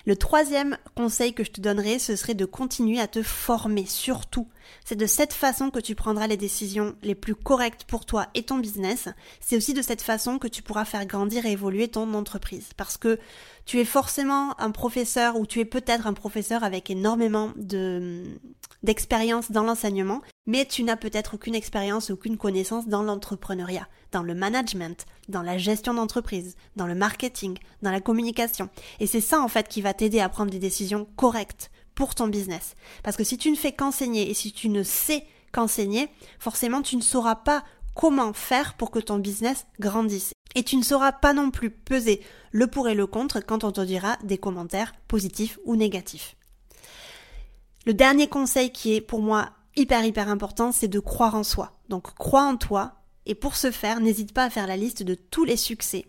Le 0.07 0.15
troisième 0.15 0.75
conseil 0.95 1.35
que 1.35 1.43
je 1.43 1.51
te 1.51 1.61
donnerai, 1.61 1.99
ce 1.99 2.15
serait 2.15 2.33
de 2.33 2.45
continuer 2.45 2.99
à 2.99 3.07
te 3.07 3.21
former, 3.21 3.85
surtout. 3.85 4.47
C'est 4.85 4.95
de 4.95 5.05
cette 5.05 5.33
façon 5.33 5.69
que 5.69 5.77
tu 5.77 5.93
prendras 5.93 6.25
les 6.25 6.35
décisions 6.35 6.95
les 7.03 7.13
plus 7.13 7.35
correctes 7.35 7.83
pour 7.83 8.07
toi 8.07 8.25
et 8.33 8.41
ton 8.41 8.57
business. 8.57 9.07
C'est 9.39 9.55
aussi 9.55 9.75
de 9.75 9.83
cette 9.83 10.01
façon 10.01 10.39
que 10.39 10.47
tu 10.47 10.63
pourras 10.63 10.85
faire 10.85 11.05
grandir 11.05 11.45
et 11.45 11.51
évoluer 11.51 11.89
ton 11.89 12.11
entreprise. 12.15 12.69
Parce 12.75 12.97
que 12.97 13.19
tu 13.67 13.79
es 13.79 13.85
forcément 13.85 14.59
un 14.59 14.71
professeur 14.71 15.39
ou 15.39 15.45
tu 15.45 15.59
es 15.59 15.65
peut-être 15.65 16.07
un 16.07 16.13
professeur 16.13 16.63
avec 16.63 16.89
énormément 16.89 17.51
de 17.55 18.23
d'expérience 18.81 19.51
dans 19.51 19.63
l'enseignement, 19.63 20.21
mais 20.47 20.65
tu 20.65 20.83
n'as 20.83 20.95
peut-être 20.95 21.35
aucune 21.35 21.55
expérience, 21.55 22.11
aucune 22.11 22.37
connaissance 22.37 22.87
dans 22.87 23.03
l'entrepreneuriat, 23.03 23.87
dans 24.11 24.23
le 24.23 24.35
management, 24.35 25.05
dans 25.27 25.41
la 25.41 25.57
gestion 25.57 25.93
d'entreprise, 25.93 26.55
dans 26.75 26.87
le 26.87 26.95
marketing, 26.95 27.57
dans 27.81 27.91
la 27.91 28.01
communication. 28.01 28.69
Et 28.99 29.07
c'est 29.07 29.21
ça 29.21 29.41
en 29.41 29.47
fait 29.47 29.67
qui 29.67 29.81
va 29.81 29.93
t'aider 29.93 30.19
à 30.19 30.29
prendre 30.29 30.51
des 30.51 30.59
décisions 30.59 31.07
correctes 31.15 31.71
pour 31.95 32.13
ton 32.13 32.27
business. 32.27 32.75
Parce 33.03 33.17
que 33.17 33.23
si 33.23 33.37
tu 33.37 33.49
ne 33.49 33.55
fais 33.55 33.71
qu'enseigner 33.71 34.29
et 34.29 34.33
si 34.33 34.51
tu 34.51 34.69
ne 34.69 34.83
sais 34.83 35.25
qu'enseigner, 35.51 36.09
forcément 36.39 36.81
tu 36.81 36.95
ne 36.97 37.01
sauras 37.01 37.35
pas 37.35 37.63
comment 37.95 38.33
faire 38.33 38.75
pour 38.75 38.91
que 38.91 38.99
ton 38.99 39.17
business 39.17 39.65
grandisse. 39.79 40.33
Et 40.53 40.63
tu 40.63 40.77
ne 40.77 40.83
sauras 40.83 41.11
pas 41.11 41.33
non 41.33 41.51
plus 41.51 41.69
peser 41.69 42.21
le 42.51 42.67
pour 42.67 42.87
et 42.87 42.95
le 42.95 43.07
contre 43.07 43.39
quand 43.39 43.63
on 43.63 43.71
te 43.71 43.81
dira 43.81 44.17
des 44.23 44.37
commentaires 44.37 44.93
positifs 45.07 45.59
ou 45.65 45.75
négatifs. 45.75 46.35
Le 47.85 47.93
dernier 47.93 48.27
conseil 48.27 48.71
qui 48.71 48.95
est 48.95 49.01
pour 49.01 49.21
moi 49.21 49.51
hyper 49.75 50.03
hyper 50.03 50.29
important, 50.29 50.71
c'est 50.71 50.87
de 50.87 50.99
croire 50.99 51.35
en 51.35 51.43
soi. 51.43 51.77
Donc 51.89 52.13
crois 52.15 52.43
en 52.43 52.57
toi 52.57 52.93
et 53.25 53.35
pour 53.35 53.55
ce 53.55 53.71
faire, 53.71 53.99
n'hésite 53.99 54.33
pas 54.33 54.43
à 54.43 54.49
faire 54.49 54.67
la 54.67 54.77
liste 54.77 55.03
de 55.03 55.15
tous 55.15 55.45
les 55.45 55.57
succès, 55.57 56.05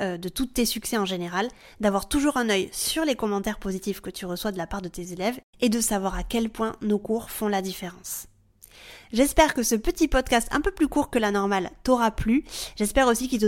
euh, 0.00 0.18
de 0.18 0.28
tous 0.28 0.46
tes 0.46 0.66
succès 0.66 0.98
en 0.98 1.06
général, 1.06 1.48
d'avoir 1.80 2.08
toujours 2.08 2.36
un 2.36 2.50
œil 2.50 2.68
sur 2.72 3.04
les 3.04 3.14
commentaires 3.14 3.58
positifs 3.58 4.00
que 4.00 4.10
tu 4.10 4.26
reçois 4.26 4.52
de 4.52 4.58
la 4.58 4.66
part 4.66 4.82
de 4.82 4.88
tes 4.88 5.12
élèves 5.12 5.40
et 5.60 5.68
de 5.68 5.80
savoir 5.80 6.16
à 6.16 6.22
quel 6.22 6.50
point 6.50 6.76
nos 6.82 6.98
cours 6.98 7.30
font 7.30 7.48
la 7.48 7.62
différence. 7.62 8.26
J'espère 9.12 9.54
que 9.54 9.62
ce 9.62 9.74
petit 9.74 10.06
podcast 10.06 10.48
un 10.50 10.60
peu 10.60 10.70
plus 10.70 10.88
court 10.88 11.10
que 11.10 11.18
la 11.18 11.30
normale 11.30 11.70
t'aura 11.82 12.10
plu. 12.10 12.44
J'espère 12.76 13.08
aussi 13.08 13.28
qu'il 13.28 13.40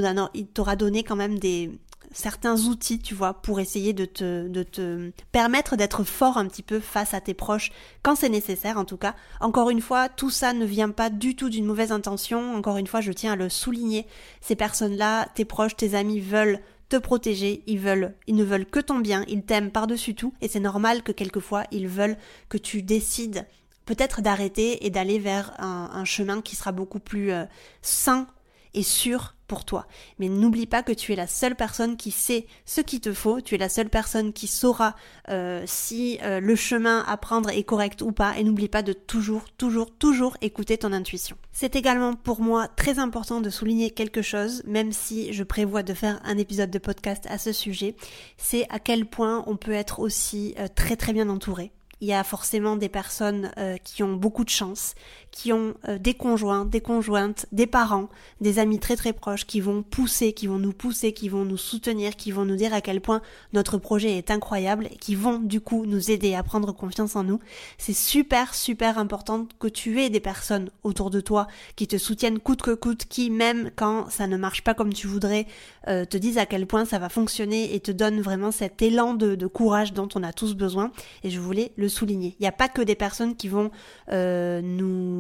t'aura 0.55 0.77
donné 0.77 1.05
quand 1.05 1.17
même 1.17 1.39
des, 1.39 1.71
certains 2.13 2.65
outils, 2.65 2.99
tu 2.99 3.15
vois, 3.15 3.35
pour 3.35 3.61
essayer 3.61 3.93
de 3.93 4.05
te, 4.05 4.49
de 4.49 4.63
te 4.63 5.11
permettre 5.33 5.77
d'être 5.77 6.05
fort 6.05 6.39
un 6.39 6.47
petit 6.47 6.63
peu 6.63 6.81
face 6.81 7.15
à 7.15 7.21
tes 7.21 7.35
proches 7.35 7.71
quand 8.03 8.17
c'est 8.17 8.29
nécessaire 8.29 8.79
en 8.79 8.85
tout 8.85 8.97
cas. 8.97 9.15
Encore 9.41 9.71
une 9.71 9.81
fois, 9.81 10.09
tout 10.09 10.31
ça 10.31 10.53
ne 10.53 10.65
vient 10.65 10.91
pas 10.91 11.11
du 11.11 11.37
tout 11.37 11.51
d'une 11.51 11.67
mauvaise 11.67 11.93
intention. 11.93 12.55
Encore 12.55 12.77
une 12.77 12.87
fois, 12.87 13.01
je 13.01 13.13
tiens 13.13 13.33
à 13.33 13.37
le 13.37 13.49
souligner. 13.49 14.07
Ces 14.41 14.57
personnes-là, 14.57 15.29
tes 15.35 15.45
proches, 15.45 15.77
tes 15.77 15.95
amis 15.95 16.21
veulent 16.21 16.61
te 16.89 16.97
protéger, 16.97 17.63
ils 17.67 17.79
veulent, 17.79 18.15
ils 18.27 18.35
ne 18.35 18.45
veulent 18.45 18.67
que 18.67 18.81
ton 18.81 18.99
bien, 18.99 19.25
ils 19.29 19.43
t'aiment 19.43 19.71
par-dessus 19.71 20.17
tout, 20.17 20.35
et 20.41 20.49
c'est 20.49 20.59
normal 20.59 21.03
que 21.05 21.13
quelquefois 21.13 21.63
ils 21.71 21.87
veulent 21.87 22.17
que 22.49 22.59
tu 22.59 22.83
décides 22.83 23.47
peut-être 23.87 24.21
d'arrêter 24.21 24.85
et 24.85 24.91
d'aller 24.91 25.19
vers 25.19 25.53
un, 25.59 26.05
chemin 26.05 26.43
qui 26.43 26.57
sera 26.57 26.73
beaucoup 26.73 26.99
plus 26.99 27.31
euh, 27.33 27.45
sain 27.81 28.27
et 28.75 28.83
sûr 28.83 29.35
pour 29.47 29.65
toi. 29.65 29.87
Mais 30.21 30.29
n'oublie 30.29 30.67
pas 30.67 30.85
que 30.85 30.93
tu 30.93 31.13
es 31.13 31.17
la 31.17 31.27
seule 31.27 31.57
personne 31.57 31.97
qui 31.97 32.13
sait 32.13 32.47
ce 32.67 32.81
qu'il 32.81 33.01
te 33.01 33.13
faut, 33.13 33.41
tu 33.41 33.57
es 33.57 33.59
la 33.59 33.69
seule 33.69 33.89
personne 33.89 34.33
qui 34.33 34.47
saura 34.47 34.95
euh, 35.29 35.65
si 35.67 36.21
euh, 36.23 36.39
le 36.39 36.55
chemin 36.55 37.05
à 37.09 37.17
prendre 37.17 37.51
est 37.51 37.65
correct 37.65 38.01
ou 38.01 38.13
pas, 38.13 38.39
et 38.39 38.45
n'oublie 38.45 38.69
pas 38.69 38.83
de 38.83 38.93
toujours, 38.93 39.51
toujours, 39.59 39.91
toujours 39.91 40.37
écouter 40.41 40.79
ton 40.79 40.93
intuition. 40.93 41.37
C'est 41.51 41.75
également 41.75 42.15
pour 42.15 42.41
moi 42.41 42.69
très 42.69 43.01
important 43.01 43.41
de 43.41 43.51
souligner 43.51 43.91
quelque 43.91 44.23
chose, 44.23 44.63
même 44.67 44.93
si 44.93 45.33
je 45.33 45.43
prévois 45.43 45.83
de 45.83 45.95
faire 45.95 46.21
un 46.23 46.39
épisode 46.39 46.71
de 46.71 46.79
podcast 46.79 47.27
à 47.29 47.37
ce 47.37 47.53
sujet, 47.53 47.97
c'est 48.37 48.67
à 48.71 48.79
quel 48.79 49.05
point 49.05 49.43
on 49.49 49.57
peut 49.57 49.73
être 49.73 49.99
aussi 49.99 50.55
très 50.77 50.95
très 50.95 51.13
bien 51.13 51.29
entouré 51.29 51.73
il 52.01 52.09
y 52.09 52.13
a 52.13 52.25
forcément 52.25 52.77
des 52.77 52.89
personnes 52.89 53.53
euh, 53.59 53.77
qui 53.77 54.03
ont 54.03 54.15
beaucoup 54.15 54.45
de 54.45 54.51
chance, 54.51 54.95
qui 55.31 55.53
ont 55.53 55.75
euh, 55.89 55.99
des 55.99 56.15
conjoints, 56.15 56.65
des 56.65 56.81
conjointes, 56.81 57.47
des 57.53 57.67
parents, 57.67 58.09
des 58.41 58.59
amis 58.59 58.79
très 58.79 58.97
très 58.97 59.13
proches 59.13 59.47
qui 59.47 59.61
vont 59.61 59.83
pousser, 59.83 60.33
qui 60.33 60.47
vont 60.47 60.59
nous 60.59 60.73
pousser, 60.73 61.13
qui 61.13 61.29
vont 61.29 61.45
nous 61.45 61.57
soutenir, 61.57 62.17
qui 62.17 62.33
vont 62.33 62.45
nous 62.45 62.57
dire 62.57 62.75
à 62.75 62.81
quel 62.81 63.01
point 63.01 63.23
notre 63.53 63.79
projet 63.79 64.17
est 64.19 64.31
incroyable 64.31 64.89
et 64.91 64.97
qui 64.97 65.15
vont 65.15 65.39
du 65.39 65.61
coup 65.61 65.87
nous 65.87 66.11
aider 66.11 66.35
à 66.35 66.43
prendre 66.43 66.73
confiance 66.73 67.17
en 67.17 67.25
nous. 67.25 67.41
C'est 67.79 67.93
super 67.93 68.55
super 68.55 68.99
important 68.99 69.47
que 69.59 69.69
tu 69.69 70.01
aies 70.01 70.11
des 70.11 70.21
personnes 70.21 70.71
autour 70.83 71.11
de 71.11 71.21
toi 71.21 71.47
qui 71.77 71.87
te 71.87 71.99
soutiennent 71.99 72.39
coûte 72.39 72.63
que 72.63 72.75
coûte, 72.75 73.05
qui 73.09 73.31
même 73.31 73.71
quand 73.77 74.11
ça 74.11 74.27
ne 74.27 74.37
marche 74.37 74.63
pas 74.63 74.75
comme 74.75 74.93
tu 74.93 75.07
voudrais, 75.07 75.47
euh, 75.89 76.05
te 76.05 76.17
disent 76.17 76.39
à 76.39 76.47
quel 76.47 76.67
point 76.67 76.85
ça 76.85 76.99
va 76.99 77.09
fonctionner 77.09 77.75
et 77.75 77.81
te 77.81 77.91
donnent 77.91 78.21
vraiment 78.21 78.51
cet 78.51 78.83
élan 78.83 79.15
de, 79.15 79.35
de 79.35 79.47
courage 79.47 79.93
dont 79.93 80.09
on 80.15 80.23
a 80.23 80.33
tous 80.33 80.55
besoin. 80.55 80.93
Et 81.25 81.31
je 81.31 81.41
voulais 81.41 81.73
le 81.77 81.89
souligner. 81.89 82.37
Il 82.39 82.43
n'y 82.43 82.49
a 82.49 82.53
pas 82.53 82.69
que 82.69 82.83
des 82.83 82.95
personnes 82.95 83.37
qui 83.37 83.49
vont 83.49 83.71
euh, 84.13 84.61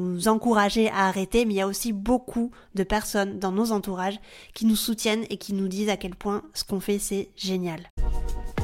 nous 0.00 0.28
encourager 0.28 0.88
à 0.90 1.06
arrêter, 1.06 1.44
mais 1.44 1.54
il 1.54 1.56
y 1.58 1.60
a 1.60 1.66
aussi 1.66 1.92
beaucoup 1.92 2.50
de 2.74 2.82
personnes 2.82 3.38
dans 3.38 3.52
nos 3.52 3.72
entourages 3.72 4.20
qui 4.54 4.66
nous 4.66 4.76
soutiennent 4.76 5.24
et 5.30 5.36
qui 5.36 5.52
nous 5.52 5.68
disent 5.68 5.88
à 5.88 5.96
quel 5.96 6.14
point 6.14 6.42
ce 6.54 6.64
qu'on 6.64 6.80
fait 6.80 6.98
c'est 6.98 7.30
génial. 7.36 7.80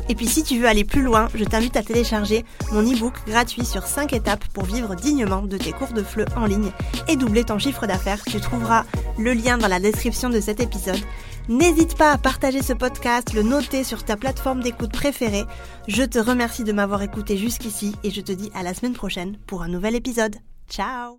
Et 0.08 0.14
puis 0.14 0.26
si 0.26 0.42
tu 0.42 0.58
veux 0.58 0.68
aller 0.68 0.84
plus 0.84 1.02
loin, 1.02 1.28
je 1.34 1.44
t'invite 1.44 1.76
à 1.76 1.82
télécharger 1.82 2.44
mon 2.72 2.82
e-book 2.82 3.14
gratuit 3.26 3.64
sur 3.64 3.86
5 3.86 4.12
étapes 4.12 4.44
pour 4.52 4.64
vivre 4.64 4.94
dignement 4.94 5.42
de 5.42 5.56
tes 5.56 5.72
cours 5.72 5.92
de 5.92 6.02
FLE 6.02 6.26
en 6.36 6.46
ligne 6.46 6.70
et 7.08 7.16
doubler 7.16 7.44
ton 7.44 7.58
chiffre 7.58 7.86
d'affaires. 7.86 8.22
Tu 8.24 8.40
trouveras 8.40 8.84
le 9.18 9.32
lien 9.32 9.58
dans 9.58 9.68
la 9.68 9.80
description 9.80 10.30
de 10.30 10.40
cet 10.40 10.60
épisode. 10.60 11.00
N'hésite 11.48 11.96
pas 11.96 12.12
à 12.12 12.18
partager 12.18 12.62
ce 12.62 12.72
podcast, 12.72 13.32
le 13.32 13.42
noter 13.42 13.84
sur 13.84 14.04
ta 14.04 14.16
plateforme 14.16 14.62
d'écoute 14.62 14.92
préférée. 14.92 15.44
Je 15.86 16.02
te 16.02 16.18
remercie 16.18 16.64
de 16.64 16.72
m'avoir 16.72 17.02
écouté 17.02 17.36
jusqu'ici 17.36 17.94
et 18.02 18.10
je 18.10 18.20
te 18.20 18.32
dis 18.32 18.50
à 18.54 18.62
la 18.62 18.74
semaine 18.74 18.94
prochaine 18.94 19.38
pour 19.46 19.62
un 19.62 19.68
nouvel 19.68 19.94
épisode. 19.94 20.36
Ciao 20.68 21.14